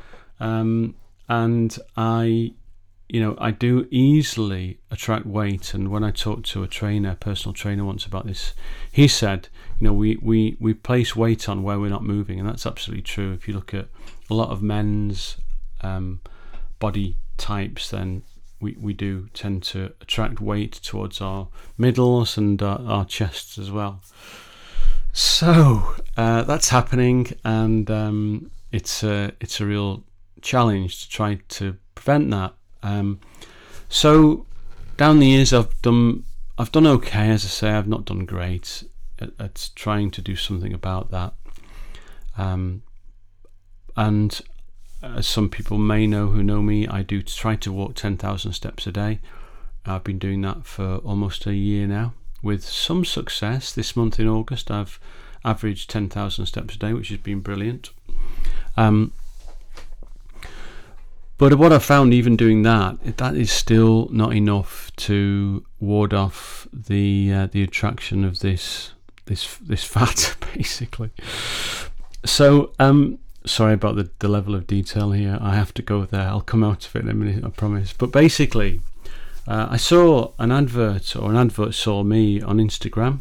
um, 0.41 0.97
and 1.29 1.79
I, 1.97 2.55
you 3.09 3.21
know, 3.21 3.37
I 3.39 3.53
do 3.53 3.87
easily 3.91 4.79
attract 4.91 5.27
weight. 5.27 5.75
And 5.75 5.91
when 5.91 6.03
I 6.03 6.11
talked 6.11 6.47
to 6.47 6.65
a 6.65 6.67
trainer, 6.67 7.15
personal 7.15 7.53
trainer, 7.53 7.85
once 7.85 8.05
about 8.05 8.27
this, 8.27 8.55
he 8.91 9.07
said, 9.07 9.49
you 9.79 9.87
know, 9.87 9.93
we 9.93 10.17
we 10.17 10.57
we 10.59 10.75
place 10.75 11.15
weight 11.15 11.49
on 11.49 11.63
where 11.63 11.79
we're 11.79 11.91
not 11.91 12.03
moving, 12.03 12.41
and 12.41 12.49
that's 12.49 12.67
absolutely 12.67 13.03
true. 13.03 13.33
If 13.33 13.47
you 13.47 13.55
look 13.55 13.73
at 13.75 13.87
a 14.31 14.35
lot 14.35 14.51
of 14.51 14.63
men's 14.63 15.37
um, 15.83 16.21
body 16.79 17.17
types, 17.37 17.91
then 17.91 18.23
we, 18.61 18.77
we 18.81 18.93
do 18.93 19.29
tend 19.35 19.63
to 19.63 19.93
attract 20.01 20.41
weight 20.41 20.73
towards 20.73 21.21
our 21.21 21.49
middles 21.77 22.39
and 22.39 22.63
our, 22.63 22.81
our 22.87 23.05
chests 23.05 23.59
as 23.59 23.71
well. 23.71 24.01
So 25.13 25.95
uh, 26.17 26.43
that's 26.43 26.71
happening, 26.71 27.33
and 27.45 27.89
um, 27.91 28.51
it's 28.73 29.05
a 29.05 29.33
it's 29.41 29.61
a 29.61 29.67
real 29.67 30.03
challenge 30.43 31.05
to 31.05 31.09
try 31.09 31.41
to 31.51 31.77
prevent 31.95 32.31
that. 32.33 32.55
Um, 32.83 33.21
so 33.89 34.47
down 34.97 35.21
the 35.21 35.29
years, 35.29 35.53
I've 35.53 35.81
done 35.83 36.25
I've 36.59 36.73
done 36.73 36.87
okay. 36.87 37.31
As 37.31 37.45
I 37.45 37.49
say, 37.49 37.71
I've 37.71 37.87
not 37.87 38.07
done 38.07 38.25
great 38.25 38.83
at, 39.21 39.31
at 39.39 39.71
trying 39.77 40.11
to 40.13 40.21
do 40.21 40.35
something 40.35 40.73
about 40.73 41.13
that. 41.13 41.35
Um, 42.37 42.83
and 43.97 44.41
as 45.03 45.27
some 45.27 45.49
people 45.49 45.79
may 45.79 46.07
know 46.07 46.29
who 46.29 46.43
know 46.43 46.63
me, 46.63 46.89
I 46.89 47.03
do 47.03 47.23
try 47.23 47.57
to 47.57 47.73
walk 47.73 47.95
10,000 47.95 48.53
steps 48.53 48.87
a 48.87 48.93
day. 48.93 49.21
I've 49.87 50.05
been 50.05 50.19
doing 50.19 50.41
that 50.43 50.65
for 50.65 50.97
almost 50.99 51.47
a 51.47 51.55
year 51.55 51.87
now 51.87 52.15
with 52.43 52.65
some 52.65 53.05
success. 53.05 53.73
This 53.73 53.97
month 53.97 54.19
in 54.19 54.29
August, 54.29 54.71
I've 54.71 54.99
averaged 55.45 55.91
10,000 55.91 56.47
steps 56.47 56.77
a 56.77 56.79
day, 56.79 56.93
which 56.93 57.09
has 57.09 57.19
been 57.19 57.41
brilliant. 57.41 57.91
Um, 58.77 59.13
but 61.37 61.55
what 61.55 61.73
I 61.73 61.79
found, 61.79 62.15
even 62.15 62.37
doing 62.37 62.63
that, 62.63 63.17
that 63.17 63.35
is 63.35 63.51
still 63.51 64.09
not 64.11 64.35
enough 64.35 64.93
to 64.97 65.65
ward 65.81 66.15
off 66.15 66.69
the 66.73 67.33
uh, 67.33 67.47
the 67.49 67.63
attraction 67.63 68.25
of 68.25 68.39
this 68.39 68.93
this 69.27 69.57
this 69.57 69.83
fat, 69.83 70.37
basically. 70.55 71.11
So 72.25 72.73
um, 72.79 73.19
sorry 73.47 73.75
about 73.75 73.97
the, 73.97 74.11
the 74.19 74.29
level 74.29 74.55
of 74.55 74.67
detail 74.67 75.13
here. 75.13 75.39
I 75.41 75.55
have 75.55 75.75
to 75.75 75.83
go 75.83 76.05
there. 76.05 76.29
I'll 76.29 76.41
come 76.41 76.65
out 76.65 76.87
of 76.87 76.97
it 76.97 77.03
in 77.03 77.09
a 77.09 77.15
minute, 77.15 77.45
I 77.45 77.51
promise. 77.51 77.93
But 77.93 78.13
basically, 78.13 78.81
uh, 79.47 79.69
I 79.71 79.77
saw 79.77 80.33
an 80.39 80.51
advert, 80.51 81.17
or 81.17 81.31
an 81.31 81.37
advert 81.37 81.75
saw 81.75 82.03
me 82.03 82.41
on 82.41 82.59
Instagram 82.59 83.21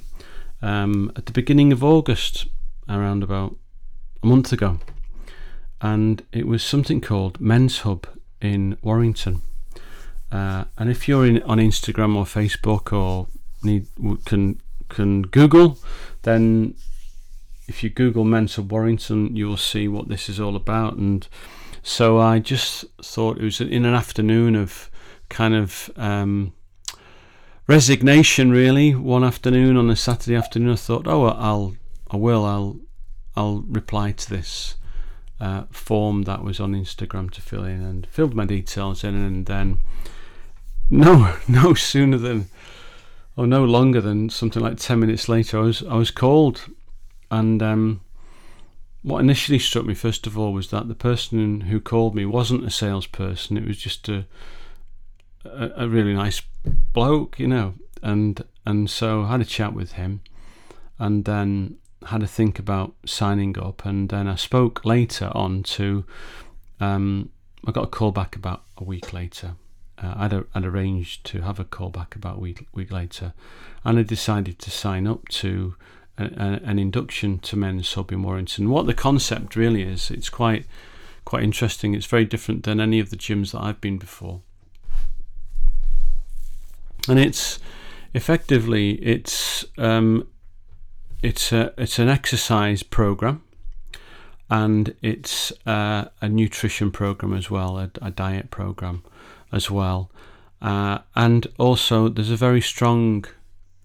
um, 0.61 1.11
at 1.15 1.25
the 1.25 1.31
beginning 1.31 1.71
of 1.73 1.83
August, 1.83 2.47
around 2.87 3.23
about 3.23 3.55
a 4.21 4.27
month 4.27 4.51
ago. 4.51 4.79
And 5.81 6.23
it 6.31 6.47
was 6.47 6.63
something 6.63 7.01
called 7.01 7.41
Men's 7.41 7.79
Hub 7.79 8.07
in 8.39 8.77
Warrington. 8.81 9.41
Uh, 10.31 10.65
and 10.77 10.89
if 10.89 11.07
you're 11.07 11.25
in, 11.25 11.43
on 11.43 11.57
Instagram 11.57 12.15
or 12.15 12.25
Facebook 12.25 12.93
or 12.93 13.27
need 13.63 13.87
can 14.25 14.59
can 14.89 15.23
Google, 15.23 15.77
then 16.23 16.75
if 17.67 17.83
you 17.83 17.89
Google 17.89 18.25
Hub 18.25 18.71
Warrington, 18.71 19.35
you 19.35 19.47
will 19.47 19.57
see 19.57 19.87
what 19.87 20.09
this 20.09 20.29
is 20.29 20.39
all 20.39 20.55
about. 20.55 20.97
And 20.97 21.27
so 21.81 22.19
I 22.19 22.39
just 22.39 22.85
thought 23.01 23.37
it 23.37 23.43
was 23.43 23.61
in 23.61 23.85
an 23.85 23.93
afternoon 23.93 24.55
of 24.55 24.89
kind 25.29 25.55
of 25.55 25.89
um, 25.95 26.53
resignation, 27.67 28.51
really. 28.51 28.93
One 28.93 29.23
afternoon 29.23 29.77
on 29.77 29.89
a 29.89 29.95
Saturday 29.95 30.35
afternoon, 30.35 30.73
I 30.73 30.75
thought, 30.75 31.07
oh, 31.07 31.25
I'll, 31.25 31.75
I 32.11 32.17
will, 32.17 32.45
I'll, 32.45 32.79
I'll 33.35 33.61
reply 33.67 34.11
to 34.11 34.29
this 34.29 34.75
uh, 35.39 35.63
form 35.71 36.23
that 36.23 36.43
was 36.43 36.59
on 36.59 36.73
Instagram 36.73 37.31
to 37.31 37.41
fill 37.41 37.63
in, 37.63 37.81
and 37.81 38.07
filled 38.07 38.35
my 38.35 38.45
details 38.45 39.03
in, 39.03 39.15
and 39.15 39.45
then 39.45 39.79
no, 40.89 41.37
no 41.47 41.73
sooner 41.73 42.17
than, 42.17 42.47
or 43.35 43.47
no 43.47 43.63
longer 43.63 44.01
than 44.01 44.29
something 44.29 44.61
like 44.61 44.77
ten 44.77 44.99
minutes 44.99 45.27
later, 45.27 45.59
I 45.59 45.61
was, 45.61 45.83
I 45.83 45.95
was 45.95 46.11
called 46.11 46.61
and 47.33 47.63
um, 47.63 48.01
what 49.01 49.19
initially 49.19 49.57
struck 49.57 49.85
me, 49.85 49.95
first 49.95 50.27
of 50.27 50.37
all, 50.37 50.53
was 50.53 50.69
that 50.69 50.87
the 50.87 50.93
person 50.95 51.61
who 51.61 51.79
called 51.81 52.13
me 52.13 52.25
wasn't 52.25 52.63
a 52.63 52.69
salesperson. 52.69 53.57
It 53.57 53.67
was 53.67 53.77
just 53.77 54.07
a, 54.07 54.25
a, 55.43 55.71
a 55.77 55.87
really 55.87 56.13
nice 56.13 56.43
bloke, 56.93 57.39
you 57.39 57.47
know. 57.47 57.73
And 58.03 58.43
and 58.67 58.87
so 58.87 59.23
I 59.23 59.31
had 59.31 59.41
a 59.41 59.45
chat 59.45 59.73
with 59.73 59.93
him, 59.93 60.21
and 60.99 61.25
then 61.25 61.77
had 62.05 62.21
a 62.21 62.27
think 62.27 62.59
about 62.59 62.93
signing 63.03 63.57
up. 63.57 63.83
And 63.83 64.09
then 64.09 64.27
I 64.27 64.35
spoke 64.35 64.85
later 64.85 65.31
on 65.33 65.63
to. 65.63 66.05
Um, 66.79 67.29
I 67.65 67.71
got 67.71 67.85
a 67.85 67.87
call 67.87 68.11
back 68.11 68.35
about 68.35 68.61
a 68.77 68.83
week 68.83 69.11
later. 69.11 69.55
Uh, 69.97 70.13
I'd, 70.17 70.33
I'd 70.53 70.65
arranged 70.65 71.23
to 71.27 71.41
have 71.41 71.59
a 71.59 71.63
call 71.63 71.89
back 71.89 72.15
about 72.15 72.35
a 72.35 72.39
week, 72.39 72.67
week 72.73 72.91
later, 72.91 73.33
and 73.85 73.97
I 73.97 74.03
decided 74.03 74.59
to 74.59 74.69
sign 74.69 75.07
up 75.07 75.29
to 75.29 75.75
a, 76.17 76.23
an 76.63 76.79
induction 76.79 77.39
to 77.39 77.55
men's 77.55 77.93
hub 77.93 78.11
in 78.11 78.23
Warrington. 78.23 78.69
What 78.69 78.85
the 78.85 78.93
concept 78.93 79.55
really 79.55 79.83
is, 79.83 80.11
it's 80.11 80.29
quite 80.29 80.65
quite 81.25 81.43
interesting. 81.43 81.93
It's 81.93 82.05
very 82.05 82.25
different 82.25 82.63
than 82.63 82.79
any 82.79 82.99
of 82.99 83.09
the 83.09 83.17
gyms 83.17 83.51
that 83.51 83.61
I've 83.61 83.81
been 83.81 83.97
before, 83.97 84.41
and 87.07 87.19
it's 87.19 87.59
effectively 88.13 88.93
it's 88.95 89.65
um, 89.77 90.27
it's 91.21 91.51
a 91.51 91.73
it's 91.77 91.99
an 91.99 92.09
exercise 92.09 92.83
program 92.83 93.43
and 94.49 94.93
it's 95.01 95.51
uh, 95.65 96.05
a 96.21 96.29
nutrition 96.29 96.91
program 96.91 97.33
as 97.33 97.49
well, 97.49 97.79
a, 97.79 97.89
a 98.01 98.11
diet 98.11 98.51
program 98.51 99.03
as 99.51 99.71
well, 99.71 100.11
uh, 100.61 100.99
and 101.15 101.47
also 101.57 102.07
there's 102.09 102.29
a 102.29 102.35
very 102.35 102.61
strong 102.61 103.25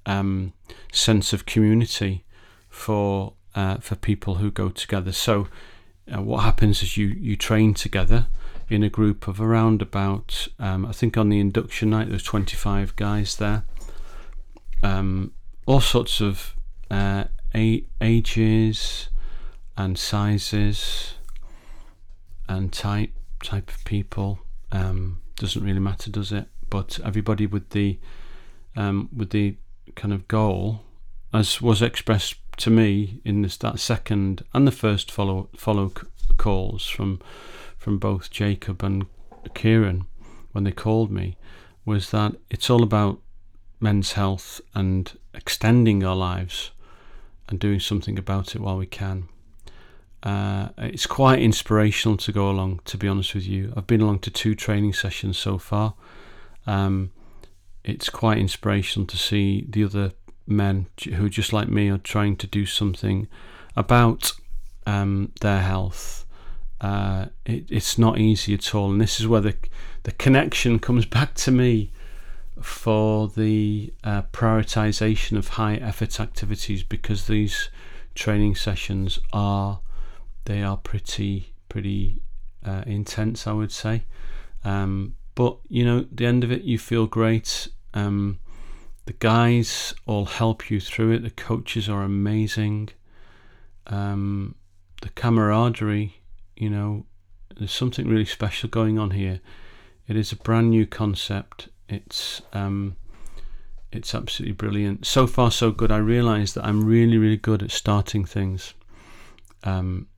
um, 0.09 0.55
sense 0.91 1.33
of 1.33 1.47
community 1.47 2.25
for 2.69 3.35
uh, 3.55 3.77
for 3.77 3.95
people 3.95 4.37
who 4.37 4.51
go 4.51 4.71
together. 4.71 5.13
So 5.13 5.49
uh, 6.13 6.23
what 6.23 6.43
happens 6.43 6.83
is 6.83 6.97
you 6.97 7.07
you 7.07 7.37
train 7.37 7.75
together 7.75 8.27
in 8.69 8.83
a 8.83 8.89
group 8.89 9.29
of 9.29 9.41
around 9.41 9.81
about 9.83 10.49
um, 10.59 10.87
I 10.87 10.93
think 10.93 11.17
on 11.17 11.29
the 11.29 11.39
induction 11.39 11.91
night 11.91 12.09
there's 12.09 12.23
25 12.23 12.97
guys 12.97 13.37
there, 13.37 13.65
um, 14.83 15.33
all 15.67 15.81
sorts 15.81 16.21
of 16.21 16.57
uh, 16.91 17.25
ages 17.55 19.09
and 19.77 19.99
sizes 19.99 21.15
and 22.49 22.73
type 22.73 23.13
type 23.43 23.71
of 23.71 23.85
people 23.85 24.41
um, 24.73 25.21
doesn't 25.37 25.63
really 25.63 25.81
matter, 25.81 26.11
does 26.11 26.33
it? 26.33 26.47
But 26.71 26.99
everybody 27.05 27.47
with 27.47 27.71
the 27.71 27.99
um, 28.77 29.09
with 29.15 29.31
the 29.31 29.57
kind 29.99 30.15
of 30.15 30.29
goal, 30.29 30.81
as 31.35 31.61
was 31.61 31.83
expressed 31.83 32.37
to 32.57 32.71
me 32.71 33.21
in 33.25 33.43
this 33.43 33.57
that 33.59 33.79
second 33.79 34.45
and 34.55 34.67
the 34.67 34.73
first 34.73 35.11
follow 35.11 35.49
follow 35.57 35.93
calls 36.37 36.89
from 36.89 37.21
from 37.77 37.99
both 37.99 38.31
Jacob 38.31 38.83
and 38.83 39.07
Kieran 39.55 40.07
when 40.53 40.65
they 40.65 40.73
called 40.73 41.11
me, 41.11 41.37
was 41.85 42.11
that 42.11 42.33
it's 42.49 42.71
all 42.71 42.83
about 42.83 43.21
men's 43.81 44.13
health 44.13 44.61
and 44.75 45.19
extending 45.35 46.05
our 46.05 46.17
lives 46.17 46.71
and 47.49 47.59
doing 47.61 47.81
something 47.81 48.19
about 48.19 48.55
it 48.55 48.61
while 48.61 48.77
we 48.77 48.87
can. 48.87 49.29
Uh, 50.23 50.69
it's 50.79 51.07
quite 51.07 51.39
inspirational 51.39 52.17
to 52.17 52.33
go 52.33 52.51
along, 52.51 52.81
to 52.85 52.97
be 52.99 53.07
honest 53.07 53.35
with 53.35 53.47
you. 53.47 53.73
I've 53.77 53.87
been 53.87 54.01
along 54.01 54.21
to 54.21 54.31
two 54.31 54.55
training 54.55 54.93
sessions 54.93 55.39
so 55.39 55.59
far. 55.59 55.95
Um, 56.67 57.13
it's 57.85 58.09
quite 58.09 58.39
inspirational 58.39 59.07
to 59.07 59.17
see 59.17 59.67
the 59.69 59.85
other 59.85 60.13
men 60.47 60.87
who, 61.15 61.29
just 61.29 61.53
like 61.53 61.69
me, 61.69 61.89
are 61.89 61.99
trying 61.99 62.37
to 62.37 62.47
do 62.47 62.67
something 62.67 63.29
about 63.77 64.33
um, 64.87 65.33
their 65.41 65.61
health. 65.61 66.25
Uh, 66.81 67.27
it, 67.45 67.67
it's 67.71 67.99
not 67.99 68.19
easy 68.19 68.55
at 68.55 68.75
all, 68.75 68.91
and 68.91 69.01
this 69.01 69.21
is 69.21 69.27
where 69.27 69.41
the 69.41 69.55
the 70.05 70.13
connection 70.13 70.79
comes 70.79 71.07
back 71.19 71.35
to 71.35 71.51
me 71.51 71.93
for 72.63 73.29
the 73.29 73.93
uh, 74.03 74.23
prioritization 74.33 75.37
of 75.37 75.49
high 75.49 75.77
effort 75.77 76.19
activities 76.19 76.83
because 76.83 77.27
these 77.27 77.69
training 78.15 78.55
sessions 78.55 79.19
are 79.33 79.81
they 80.45 80.63
are 80.63 80.77
pretty 80.77 81.53
pretty 81.69 82.23
uh, 82.65 82.83
intense, 82.87 83.47
I 83.47 83.53
would 83.53 83.73
say. 83.73 84.05
Um, 84.65 85.15
but 85.39 85.57
you 85.69 85.85
know, 85.85 86.05
the 86.11 86.27
end 86.27 86.43
of 86.43 86.51
it, 86.51 86.63
you 86.63 86.81
feel 86.81 87.07
great. 87.07 87.69
Um, 87.95 88.41
the 89.05 89.13
guys 89.13 89.95
all 90.05 90.25
help 90.25 90.69
you 90.69 90.81
through 90.81 91.13
it. 91.13 91.23
The 91.23 91.31
coaches 91.31 91.89
are 91.89 92.03
amazing. 92.03 92.89
Um, 93.87 94.57
the 95.01 95.11
camaraderie, 95.11 96.21
you 96.57 96.69
know, 96.69 97.07
there's 97.57 97.71
something 97.71 98.09
really 98.09 98.25
special 98.25 98.69
going 98.69 98.99
on 98.99 99.13
here. 99.13 99.39
It 100.09 100.17
is 100.17 100.33
a 100.33 100.37
brand 100.37 100.71
new 100.71 100.87
concept. 100.87 101.69
It's 101.89 102.43
um, 102.53 102.97
it's 103.93 104.17
absolutely 104.17 104.55
brilliant. 104.55 105.07
So 105.07 105.29
far, 105.29 105.53
so 105.53 105.71
good. 105.71 105.93
I 105.93 105.99
realise 105.99 106.55
that 106.55 106.65
I'm 106.65 106.83
really, 106.83 107.17
really 107.17 107.37
good 107.37 107.63
at 107.63 107.71
starting 107.71 108.25
things. 108.25 108.75
Um, 109.63 110.09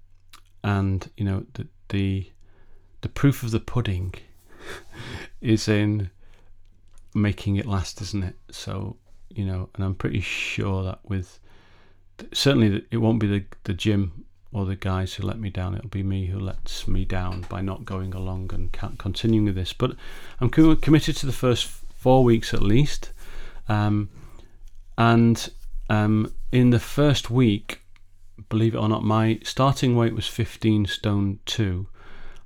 and 0.64 1.11
you 1.18 1.26
know 1.26 1.44
the 1.52 1.68
the 1.90 2.33
the 3.02 3.11
proof 3.11 3.42
of 3.42 3.50
the 3.50 3.61
pudding 3.61 4.14
is 5.40 5.68
in 5.68 6.11
making 7.14 7.56
it 7.56 7.66
last, 7.66 8.00
isn't 8.00 8.22
it? 8.22 8.37
So 8.50 8.96
you 9.28 9.44
know, 9.44 9.68
and 9.74 9.85
I'm 9.85 9.94
pretty 9.94 10.20
sure 10.20 10.83
that 10.85 11.00
with 11.04 11.38
certainly 12.33 12.85
it 12.90 12.98
won't 12.98 13.20
be 13.20 13.26
the 13.26 13.44
the 13.64 13.74
gym 13.74 14.24
or 14.52 14.64
the 14.64 14.76
guys 14.76 15.14
who 15.14 15.22
let 15.22 15.38
me 15.38 15.50
down. 15.50 15.76
It'll 15.76 15.88
be 15.88 16.02
me 16.02 16.26
who 16.26 16.38
lets 16.38 16.88
me 16.88 17.04
down 17.04 17.46
by 17.48 17.61
not 17.61 17.85
going 17.85 18.14
along 18.14 18.50
and 18.52 18.72
continuing 18.98 19.44
with 19.44 19.54
this. 19.54 19.72
But 19.72 19.94
I'm 20.40 20.50
committed 20.50 21.16
to 21.16 21.26
the 21.26 21.33
first 21.33 21.66
four 21.66 22.24
weeks 22.24 22.52
at 22.52 22.62
least, 22.62 23.12
um, 23.68 24.11
and 24.98 25.48
um, 25.88 26.33
in 26.50 26.70
the 26.70 26.80
first 26.80 27.30
week 27.30 27.80
believe 28.50 28.74
it 28.74 28.78
or 28.78 28.88
not, 28.88 29.04
my 29.04 29.38
starting 29.42 29.96
weight 29.96 30.14
was 30.14 30.26
15 30.26 30.87
stone 30.87 31.38
2. 31.46 31.87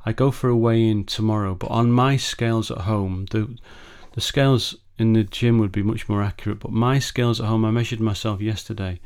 I 0.06 0.12
go 0.12 0.30
for 0.30 0.48
a 0.48 0.56
weigh 0.56 0.86
in 0.86 1.04
tomorrow, 1.04 1.54
but 1.54 1.70
on 1.70 1.90
my 1.90 2.16
scales 2.16 2.70
at 2.70 2.78
home, 2.78 3.26
the 3.30 3.56
the 4.12 4.20
scales 4.20 4.76
in 4.98 5.12
the 5.12 5.24
gym 5.24 5.58
would 5.58 5.72
be 5.72 5.82
much 5.82 6.08
more 6.08 6.22
accurate, 6.22 6.60
but 6.60 6.70
my 6.70 6.98
scales 6.98 7.40
at 7.40 7.46
home, 7.46 7.64
I 7.64 7.70
measured 7.70 8.00
myself 8.00 8.40
yesterday 8.40 9.00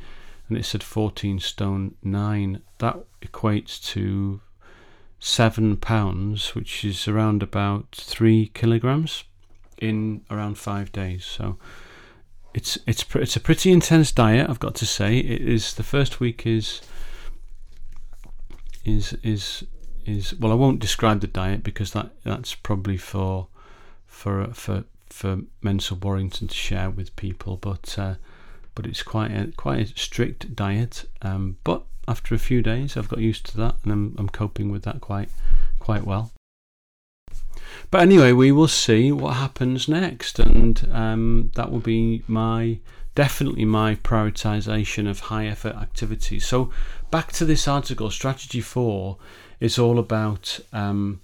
and 0.47 0.57
it 0.57 0.65
said 0.65 0.83
14 0.83 1.39
stone 1.39 1.95
9. 2.03 2.61
That 2.79 2.97
equates 3.21 3.83
to 3.91 4.41
7 5.19 5.77
pounds, 5.77 6.55
which 6.55 6.83
is 6.85 7.07
around 7.07 7.41
about 7.41 7.87
3 7.93 8.51
kilograms 8.53 9.23
in 9.79 10.21
around 10.29 10.57
5 10.57 10.91
days. 10.91 11.25
So 11.25 11.57
it's 12.53 12.77
it's 12.85 13.05
it's 13.15 13.35
a 13.35 13.39
pretty 13.39 13.71
intense 13.71 14.11
diet. 14.11 14.49
I've 14.49 14.59
got 14.59 14.75
to 14.75 14.85
say, 14.85 15.17
it 15.17 15.41
is 15.41 15.73
the 15.75 15.83
first 15.83 16.19
week 16.19 16.45
is 16.45 16.81
is 18.85 19.13
is 19.23 19.63
is 20.09 20.37
well. 20.39 20.51
I 20.51 20.55
won't 20.55 20.79
describe 20.79 21.21
the 21.21 21.27
diet 21.27 21.63
because 21.63 21.93
that 21.93 22.11
that's 22.23 22.55
probably 22.55 22.97
for 22.97 23.47
for 24.07 24.47
for 24.53 24.83
for 25.07 25.41
Mental 25.61 25.97
Warrington 25.97 26.47
to 26.47 26.55
share 26.55 26.89
with 26.89 27.15
people. 27.15 27.57
But 27.57 27.97
uh, 27.97 28.15
but 28.75 28.85
it's 28.85 29.03
quite 29.03 29.31
a 29.31 29.51
quite 29.55 29.79
a 29.79 29.99
strict 29.99 30.55
diet. 30.55 31.05
Um, 31.21 31.57
but 31.63 31.83
after 32.07 32.33
a 32.33 32.39
few 32.39 32.61
days, 32.61 32.97
I've 32.97 33.09
got 33.09 33.19
used 33.19 33.45
to 33.47 33.57
that, 33.57 33.75
and 33.83 33.91
I'm 33.91 34.15
I'm 34.17 34.29
coping 34.29 34.71
with 34.71 34.83
that 34.83 35.01
quite 35.01 35.29
quite 35.79 36.05
well. 36.05 36.31
But 37.91 38.01
anyway, 38.01 38.31
we 38.31 38.51
will 38.51 38.67
see 38.67 39.11
what 39.11 39.35
happens 39.35 39.87
next, 39.87 40.39
and 40.39 40.87
um, 40.91 41.51
that 41.55 41.71
will 41.71 41.79
be 41.79 42.23
my 42.27 42.79
definitely 43.15 43.65
my 43.65 43.95
prioritization 43.95 45.09
of 45.09 45.19
high 45.19 45.45
effort 45.47 45.75
activities. 45.75 46.45
So 46.45 46.71
back 47.11 47.31
to 47.33 47.45
this 47.45 47.67
article, 47.67 48.09
strategy 48.09 48.61
four 48.61 49.17
is 49.59 49.77
all 49.77 49.99
about 49.99 50.59
um, 50.73 51.21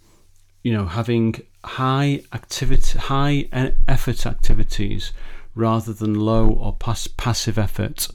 you 0.64 0.74
know 0.74 0.86
having 0.86 1.36
high 1.64 2.22
activity, 2.34 3.00
high 3.00 3.48
effort 3.88 4.26
activities 4.26 5.12
rather 5.56 5.94
than 5.94 6.14
low 6.14 6.48
or 6.48 6.74
pass- 6.74 7.08
passive 7.08 7.58
effort. 7.58 8.08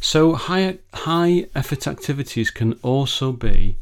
So 0.00 0.34
high 0.34 0.78
high 0.94 1.46
effort 1.54 1.86
activities 1.86 2.50
can 2.50 2.74
also 2.82 3.32
be 3.32 3.76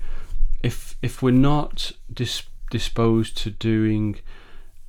if 0.62 0.96
if 1.02 1.22
we're 1.22 1.30
not 1.30 1.92
dis- 2.12 2.42
disposed 2.70 3.36
to 3.38 3.50
doing 3.50 4.20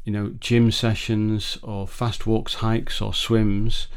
you 0.04 0.12
know 0.12 0.34
gym 0.40 0.72
sessions 0.72 1.58
or 1.62 1.88
fast 1.88 2.26
walks 2.26 2.56
hikes 2.56 3.02
or 3.02 3.14
swims 3.14 3.88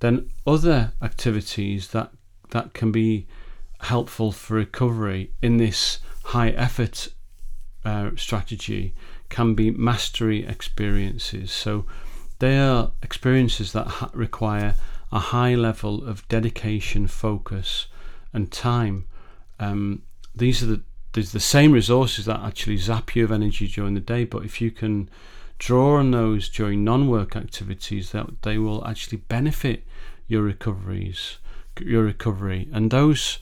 then 0.00 0.28
other 0.46 0.92
activities 1.00 1.88
that 1.88 2.10
that 2.50 2.74
can 2.74 2.90
be 2.90 3.26
helpful 3.82 4.32
for 4.32 4.54
recovery 4.54 5.32
in 5.42 5.56
this 5.56 5.98
high 6.24 6.50
effort 6.50 7.08
uh, 7.84 8.10
strategy 8.16 8.94
can 9.28 9.54
be 9.54 9.70
mastery 9.70 10.46
experiences. 10.46 11.50
So 11.50 11.84
they 12.38 12.58
are 12.58 12.92
experiences 13.02 13.72
that 13.72 13.86
ha- 13.86 14.10
require 14.14 14.76
a 15.10 15.18
high 15.18 15.54
level 15.54 16.04
of 16.04 16.26
dedication 16.28 17.06
focus 17.06 17.86
and 18.32 18.50
time. 18.52 19.06
Um, 19.58 20.02
these 20.34 20.62
are 20.62 20.66
the 20.66 20.82
there's 21.12 21.32
the 21.32 21.40
same 21.40 21.72
resources 21.72 22.24
that 22.24 22.40
actually 22.40 22.78
zap 22.78 23.14
you 23.14 23.24
of 23.24 23.32
energy 23.32 23.68
during 23.68 23.92
the 23.92 24.00
day, 24.00 24.24
but 24.24 24.44
if 24.44 24.62
you 24.62 24.70
can 24.70 25.10
draw 25.58 25.98
on 25.98 26.10
those 26.10 26.48
during 26.48 26.82
non-work 26.84 27.36
activities, 27.36 28.12
that 28.12 28.42
they 28.42 28.56
will 28.56 28.82
actually 28.86 29.18
benefit 29.18 29.84
your 30.26 30.40
recoveries, 30.40 31.36
your 31.78 32.02
recovery, 32.02 32.66
and 32.72 32.90
those 32.90 33.40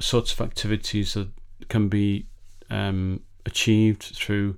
sorts 0.00 0.32
of 0.32 0.40
activities 0.40 1.14
that 1.14 1.28
can 1.68 1.88
be 1.88 2.26
um, 2.70 3.20
achieved 3.46 4.02
through 4.02 4.56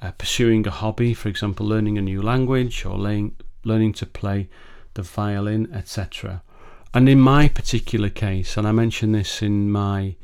uh, 0.00 0.12
pursuing 0.12 0.66
a 0.66 0.70
hobby, 0.70 1.14
for 1.14 1.28
example, 1.28 1.66
learning 1.66 1.98
a 1.98 2.02
new 2.02 2.22
language 2.22 2.84
or 2.84 2.96
laying, 2.96 3.34
learning 3.64 3.92
to 3.94 4.06
play 4.06 4.48
the 4.94 5.02
violin, 5.02 5.68
etc. 5.74 6.42
And 6.94 7.08
in 7.08 7.20
my 7.20 7.48
particular 7.48 8.08
case, 8.08 8.56
and 8.56 8.66
I 8.66 8.72
mentioned 8.72 9.14
this 9.14 9.42
in 9.42 9.70
my 9.70 10.16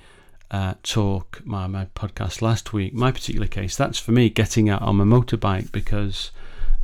uh, 0.51 0.75
talk, 0.83 1.43
my, 1.45 1.67
my 1.67 1.87
podcast 1.97 2.41
last 2.41 2.73
week, 2.73 2.95
my 2.95 3.11
particular 3.11 3.47
case, 3.47 3.77
that's 3.77 3.99
for 3.99 4.13
me 4.13 4.31
getting 4.31 4.69
out 4.69 4.83
on 4.83 4.97
my 4.97 5.05
motorbike 5.05 5.73
because 5.73 6.31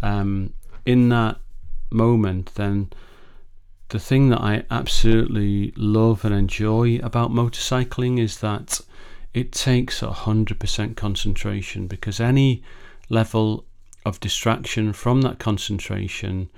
um, 0.03 0.53
in 0.85 1.09
that 1.11 1.39
moment, 1.91 2.55
then 2.57 2.91
the 3.91 3.99
thing 3.99 4.31
that 4.31 4.41
I 4.41 4.65
absolutely 4.71 5.73
love 5.77 6.25
and 6.25 6.35
enjoy 6.35 6.99
about 7.03 7.31
motorcycling 7.31 8.19
is 8.21 8.39
that 8.39 8.81
it 9.35 9.53
takes 9.53 10.01
100% 10.01 10.97
concentration 10.97 11.87
because 11.87 12.21
any 12.21 12.63
level 13.09 13.65
of 14.07 14.21
distraction 14.21 14.93
from 14.93 15.23
that 15.23 15.39
concentration 15.39 16.49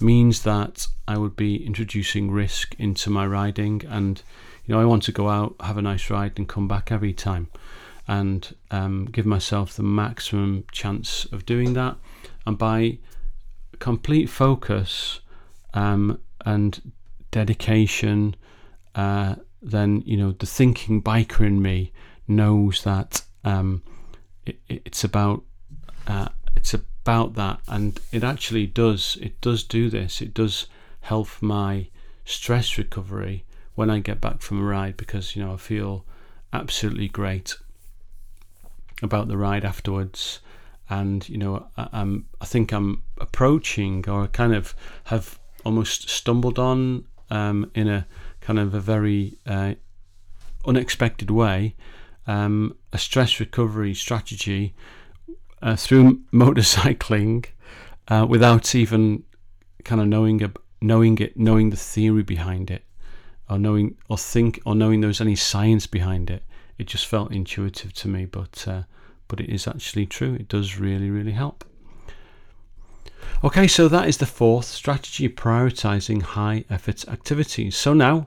means 0.00 0.42
that 0.42 0.86
I 1.06 1.16
would 1.16 1.36
be 1.36 1.64
introducing 1.64 2.30
risk 2.30 2.74
into 2.78 3.08
my 3.08 3.26
riding 3.26 3.82
and 3.88 4.22
you 4.64 4.74
know 4.74 4.80
I 4.80 4.84
want 4.84 5.04
to 5.04 5.12
go 5.12 5.28
out 5.28 5.54
have 5.60 5.78
a 5.78 5.82
nice 5.82 6.10
ride 6.10 6.38
and 6.38 6.48
come 6.48 6.66
back 6.66 6.90
every 6.90 7.12
time 7.12 7.48
and 8.08 8.54
um, 8.72 9.04
give 9.04 9.26
myself 9.26 9.74
the 9.74 9.84
maximum 9.84 10.64
chance 10.72 11.26
of 11.26 11.46
doing 11.46 11.74
that. 11.74 11.96
And 12.44 12.58
by 12.58 12.98
complete 13.78 14.28
focus 14.28 15.20
um, 15.74 16.18
and 16.44 16.92
dedication 17.30 18.34
uh, 18.94 19.36
then 19.62 20.02
you 20.06 20.16
know 20.16 20.32
the 20.32 20.46
thinking 20.46 21.02
biker 21.02 21.46
in 21.46 21.60
me 21.60 21.92
knows 22.26 22.82
that 22.84 23.22
um, 23.44 23.82
it, 24.46 24.58
it's 24.68 25.04
about 25.04 25.42
uh, 26.06 26.28
it's 26.56 26.74
about 26.74 27.34
that, 27.34 27.60
and 27.68 28.00
it 28.12 28.24
actually 28.24 28.66
does. 28.66 29.18
It 29.20 29.40
does 29.40 29.64
do 29.64 29.90
this. 29.90 30.20
It 30.20 30.34
does 30.34 30.66
help 31.00 31.28
my 31.40 31.88
stress 32.24 32.78
recovery 32.78 33.44
when 33.74 33.90
I 33.90 33.98
get 34.00 34.20
back 34.20 34.42
from 34.42 34.60
a 34.60 34.64
ride 34.64 34.96
because 34.96 35.34
you 35.34 35.42
know 35.42 35.54
I 35.54 35.56
feel 35.56 36.04
absolutely 36.52 37.08
great 37.08 37.56
about 39.02 39.28
the 39.28 39.38
ride 39.38 39.64
afterwards 39.64 40.40
and 40.90 41.26
you 41.28 41.38
know 41.38 41.66
I, 41.76 41.88
am 41.92 42.26
I 42.40 42.44
think 42.44 42.72
I'm 42.72 43.02
approaching 43.18 44.04
or 44.08 44.26
kind 44.28 44.54
of 44.54 44.74
have 45.04 45.39
almost 45.64 46.08
stumbled 46.08 46.58
on 46.58 47.04
um, 47.30 47.70
in 47.74 47.88
a 47.88 48.06
kind 48.40 48.58
of 48.58 48.74
a 48.74 48.80
very 48.80 49.38
uh, 49.46 49.74
unexpected 50.66 51.30
way 51.30 51.74
um, 52.26 52.76
a 52.92 52.98
stress 52.98 53.40
recovery 53.40 53.94
strategy 53.94 54.74
uh, 55.62 55.76
through 55.76 56.20
motorcycling 56.32 57.46
uh, 58.08 58.26
without 58.28 58.74
even 58.74 59.24
kind 59.84 60.00
of 60.00 60.06
knowing 60.06 60.52
knowing 60.80 61.18
it, 61.18 61.36
knowing 61.36 61.70
the 61.70 61.76
theory 61.76 62.22
behind 62.22 62.70
it, 62.70 62.84
or 63.48 63.58
knowing 63.58 63.96
or 64.08 64.16
think 64.16 64.60
or 64.64 64.74
knowing 64.74 65.00
there 65.00 65.08
was 65.08 65.20
any 65.20 65.36
science 65.36 65.86
behind 65.86 66.30
it. 66.30 66.44
It 66.78 66.86
just 66.86 67.06
felt 67.06 67.32
intuitive 67.32 67.92
to 67.94 68.08
me, 68.08 68.24
but 68.24 68.66
uh, 68.66 68.82
but 69.28 69.40
it 69.40 69.50
is 69.50 69.66
actually 69.66 70.06
true. 70.06 70.34
It 70.34 70.48
does 70.48 70.78
really 70.78 71.10
really 71.10 71.32
help. 71.32 71.64
Okay, 73.42 73.66
so 73.66 73.88
that 73.88 74.06
is 74.06 74.18
the 74.18 74.26
fourth 74.26 74.66
strategy 74.66 75.26
prioritizing 75.26 76.20
high 76.20 76.66
effort 76.68 77.08
activities. 77.08 77.74
So 77.74 77.94
now 77.94 78.26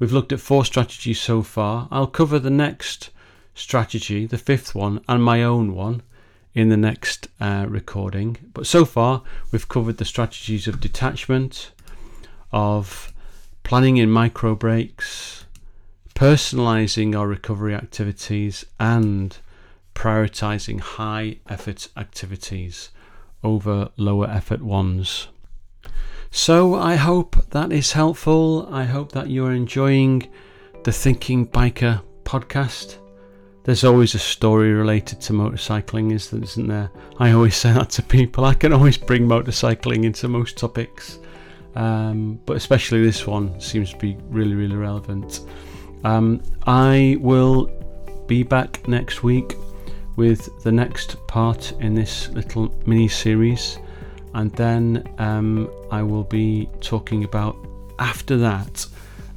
we've 0.00 0.12
looked 0.12 0.32
at 0.32 0.40
four 0.40 0.64
strategies 0.64 1.20
so 1.20 1.44
far. 1.44 1.86
I'll 1.92 2.08
cover 2.08 2.40
the 2.40 2.50
next 2.50 3.10
strategy, 3.54 4.26
the 4.26 4.36
fifth 4.36 4.74
one, 4.74 5.00
and 5.08 5.22
my 5.22 5.44
own 5.44 5.76
one 5.76 6.02
in 6.54 6.70
the 6.70 6.76
next 6.76 7.28
uh, 7.40 7.66
recording. 7.68 8.36
But 8.52 8.66
so 8.66 8.84
far, 8.84 9.22
we've 9.52 9.68
covered 9.68 9.98
the 9.98 10.04
strategies 10.04 10.66
of 10.66 10.80
detachment, 10.80 11.70
of 12.50 13.12
planning 13.62 13.98
in 13.98 14.10
micro 14.10 14.56
breaks, 14.56 15.44
personalizing 16.16 17.16
our 17.16 17.28
recovery 17.28 17.76
activities, 17.76 18.64
and 18.80 19.38
prioritizing 19.94 20.80
high 20.80 21.36
effort 21.48 21.86
activities 21.96 22.90
over 23.42 23.90
lower 23.96 24.28
effort 24.28 24.62
ones. 24.62 25.28
So, 26.30 26.74
I 26.74 26.96
hope 26.96 27.50
that 27.50 27.72
is 27.72 27.92
helpful. 27.92 28.68
I 28.70 28.84
hope 28.84 29.12
that 29.12 29.30
you 29.30 29.46
are 29.46 29.52
enjoying 29.52 30.28
the 30.84 30.92
Thinking 30.92 31.46
Biker 31.46 32.02
podcast 32.24 32.98
there's 33.68 33.84
always 33.84 34.14
a 34.14 34.18
story 34.18 34.72
related 34.72 35.20
to 35.20 35.34
motorcycling, 35.34 36.14
isn't 36.14 36.68
there? 36.68 36.90
I 37.18 37.32
always 37.32 37.54
say 37.54 37.70
that 37.74 37.90
to 37.90 38.02
people. 38.02 38.46
I 38.46 38.54
can 38.54 38.72
always 38.72 38.96
bring 38.96 39.26
motorcycling 39.26 40.04
into 40.04 40.26
most 40.26 40.56
topics, 40.56 41.18
um, 41.74 42.40
but 42.46 42.56
especially 42.56 43.02
this 43.02 43.26
one 43.26 43.60
seems 43.60 43.90
to 43.90 43.98
be 43.98 44.16
really, 44.30 44.54
really 44.54 44.74
relevant. 44.74 45.40
Um, 46.02 46.42
I 46.66 47.18
will 47.20 47.70
be 48.26 48.42
back 48.42 48.88
next 48.88 49.22
week 49.22 49.54
with 50.18 50.64
the 50.64 50.72
next 50.72 51.24
part 51.28 51.70
in 51.78 51.94
this 51.94 52.28
little 52.30 52.74
mini 52.86 53.06
series, 53.06 53.78
and 54.34 54.50
then 54.54 55.08
um, 55.18 55.70
I 55.92 56.02
will 56.02 56.24
be 56.24 56.68
talking 56.80 57.22
about 57.22 57.56
after 58.00 58.36
that 58.38 58.84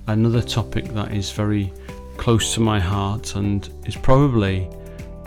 another 0.07 0.41
topic 0.41 0.85
that 0.95 1.13
is 1.13 1.29
very 1.29 1.71
close 2.17 2.55
to 2.55 2.61
my 2.61 2.79
heart 2.79 3.35
and 3.35 3.69
is 3.85 3.95
probably 3.95 4.67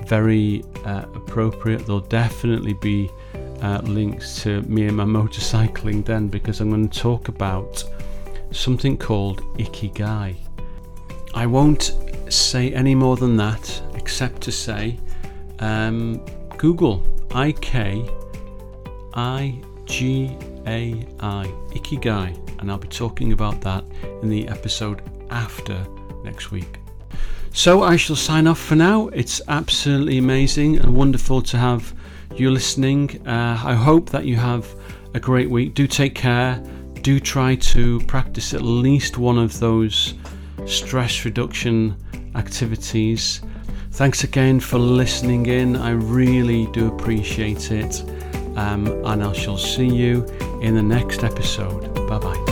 very 0.06 0.64
uh, 0.84 1.04
appropriate. 1.14 1.86
There'll 1.86 2.00
definitely 2.00 2.74
be 2.74 3.08
uh, 3.62 3.80
links 3.84 4.42
to 4.42 4.60
me 4.62 4.88
and 4.88 4.96
my 4.96 5.04
motorcycling 5.04 6.04
then 6.04 6.26
because 6.26 6.60
I'm 6.60 6.70
going 6.70 6.88
to 6.88 6.98
talk 6.98 7.28
about 7.28 7.84
something 8.50 8.98
called 8.98 9.40
Ikigai. 9.54 10.34
I 11.32 11.46
won't 11.46 11.94
say 12.28 12.72
any 12.74 12.96
more 12.96 13.16
than 13.16 13.36
that 13.36 13.82
except 13.94 14.42
to 14.42 14.50
say 14.50 14.98
um, 15.60 16.24
Google 16.56 17.02
I 17.32 17.52
K 17.52 18.08
I 19.14 19.60
G 19.86 20.36
A 20.66 21.06
I 21.20 21.46
Ikigai, 21.70 22.60
and 22.60 22.70
I'll 22.70 22.78
be 22.78 22.88
talking 22.88 23.32
about 23.32 23.60
that 23.62 23.84
in 24.22 24.28
the 24.28 24.48
episode 24.48 25.02
after 25.30 25.84
next 26.24 26.50
week. 26.50 26.78
So 27.52 27.82
I 27.82 27.96
shall 27.96 28.16
sign 28.16 28.46
off 28.46 28.58
for 28.58 28.74
now. 28.74 29.08
It's 29.08 29.40
absolutely 29.46 30.18
amazing 30.18 30.78
and 30.78 30.96
wonderful 30.96 31.42
to 31.42 31.56
have 31.56 31.94
you 32.34 32.50
listening. 32.50 33.24
Uh, 33.26 33.60
I 33.64 33.74
hope 33.74 34.10
that 34.10 34.24
you 34.24 34.36
have 34.36 34.66
a 35.14 35.20
great 35.20 35.48
week. 35.48 35.74
Do 35.74 35.86
take 35.86 36.14
care. 36.14 36.60
Do 37.02 37.20
try 37.20 37.54
to 37.56 38.00
practice 38.06 38.54
at 38.54 38.62
least 38.62 39.18
one 39.18 39.38
of 39.38 39.60
those 39.60 40.14
stress 40.66 41.24
reduction 41.24 41.94
activities. 42.34 43.42
Thanks 43.94 44.24
again 44.24 44.58
for 44.58 44.76
listening 44.76 45.46
in. 45.46 45.76
I 45.76 45.90
really 45.90 46.66
do 46.72 46.88
appreciate 46.88 47.70
it. 47.70 48.02
Um, 48.56 48.88
and 49.04 49.22
I 49.22 49.32
shall 49.32 49.56
see 49.56 49.86
you 49.86 50.24
in 50.60 50.74
the 50.74 50.82
next 50.82 51.22
episode. 51.22 51.94
Bye 52.08 52.18
bye. 52.18 52.43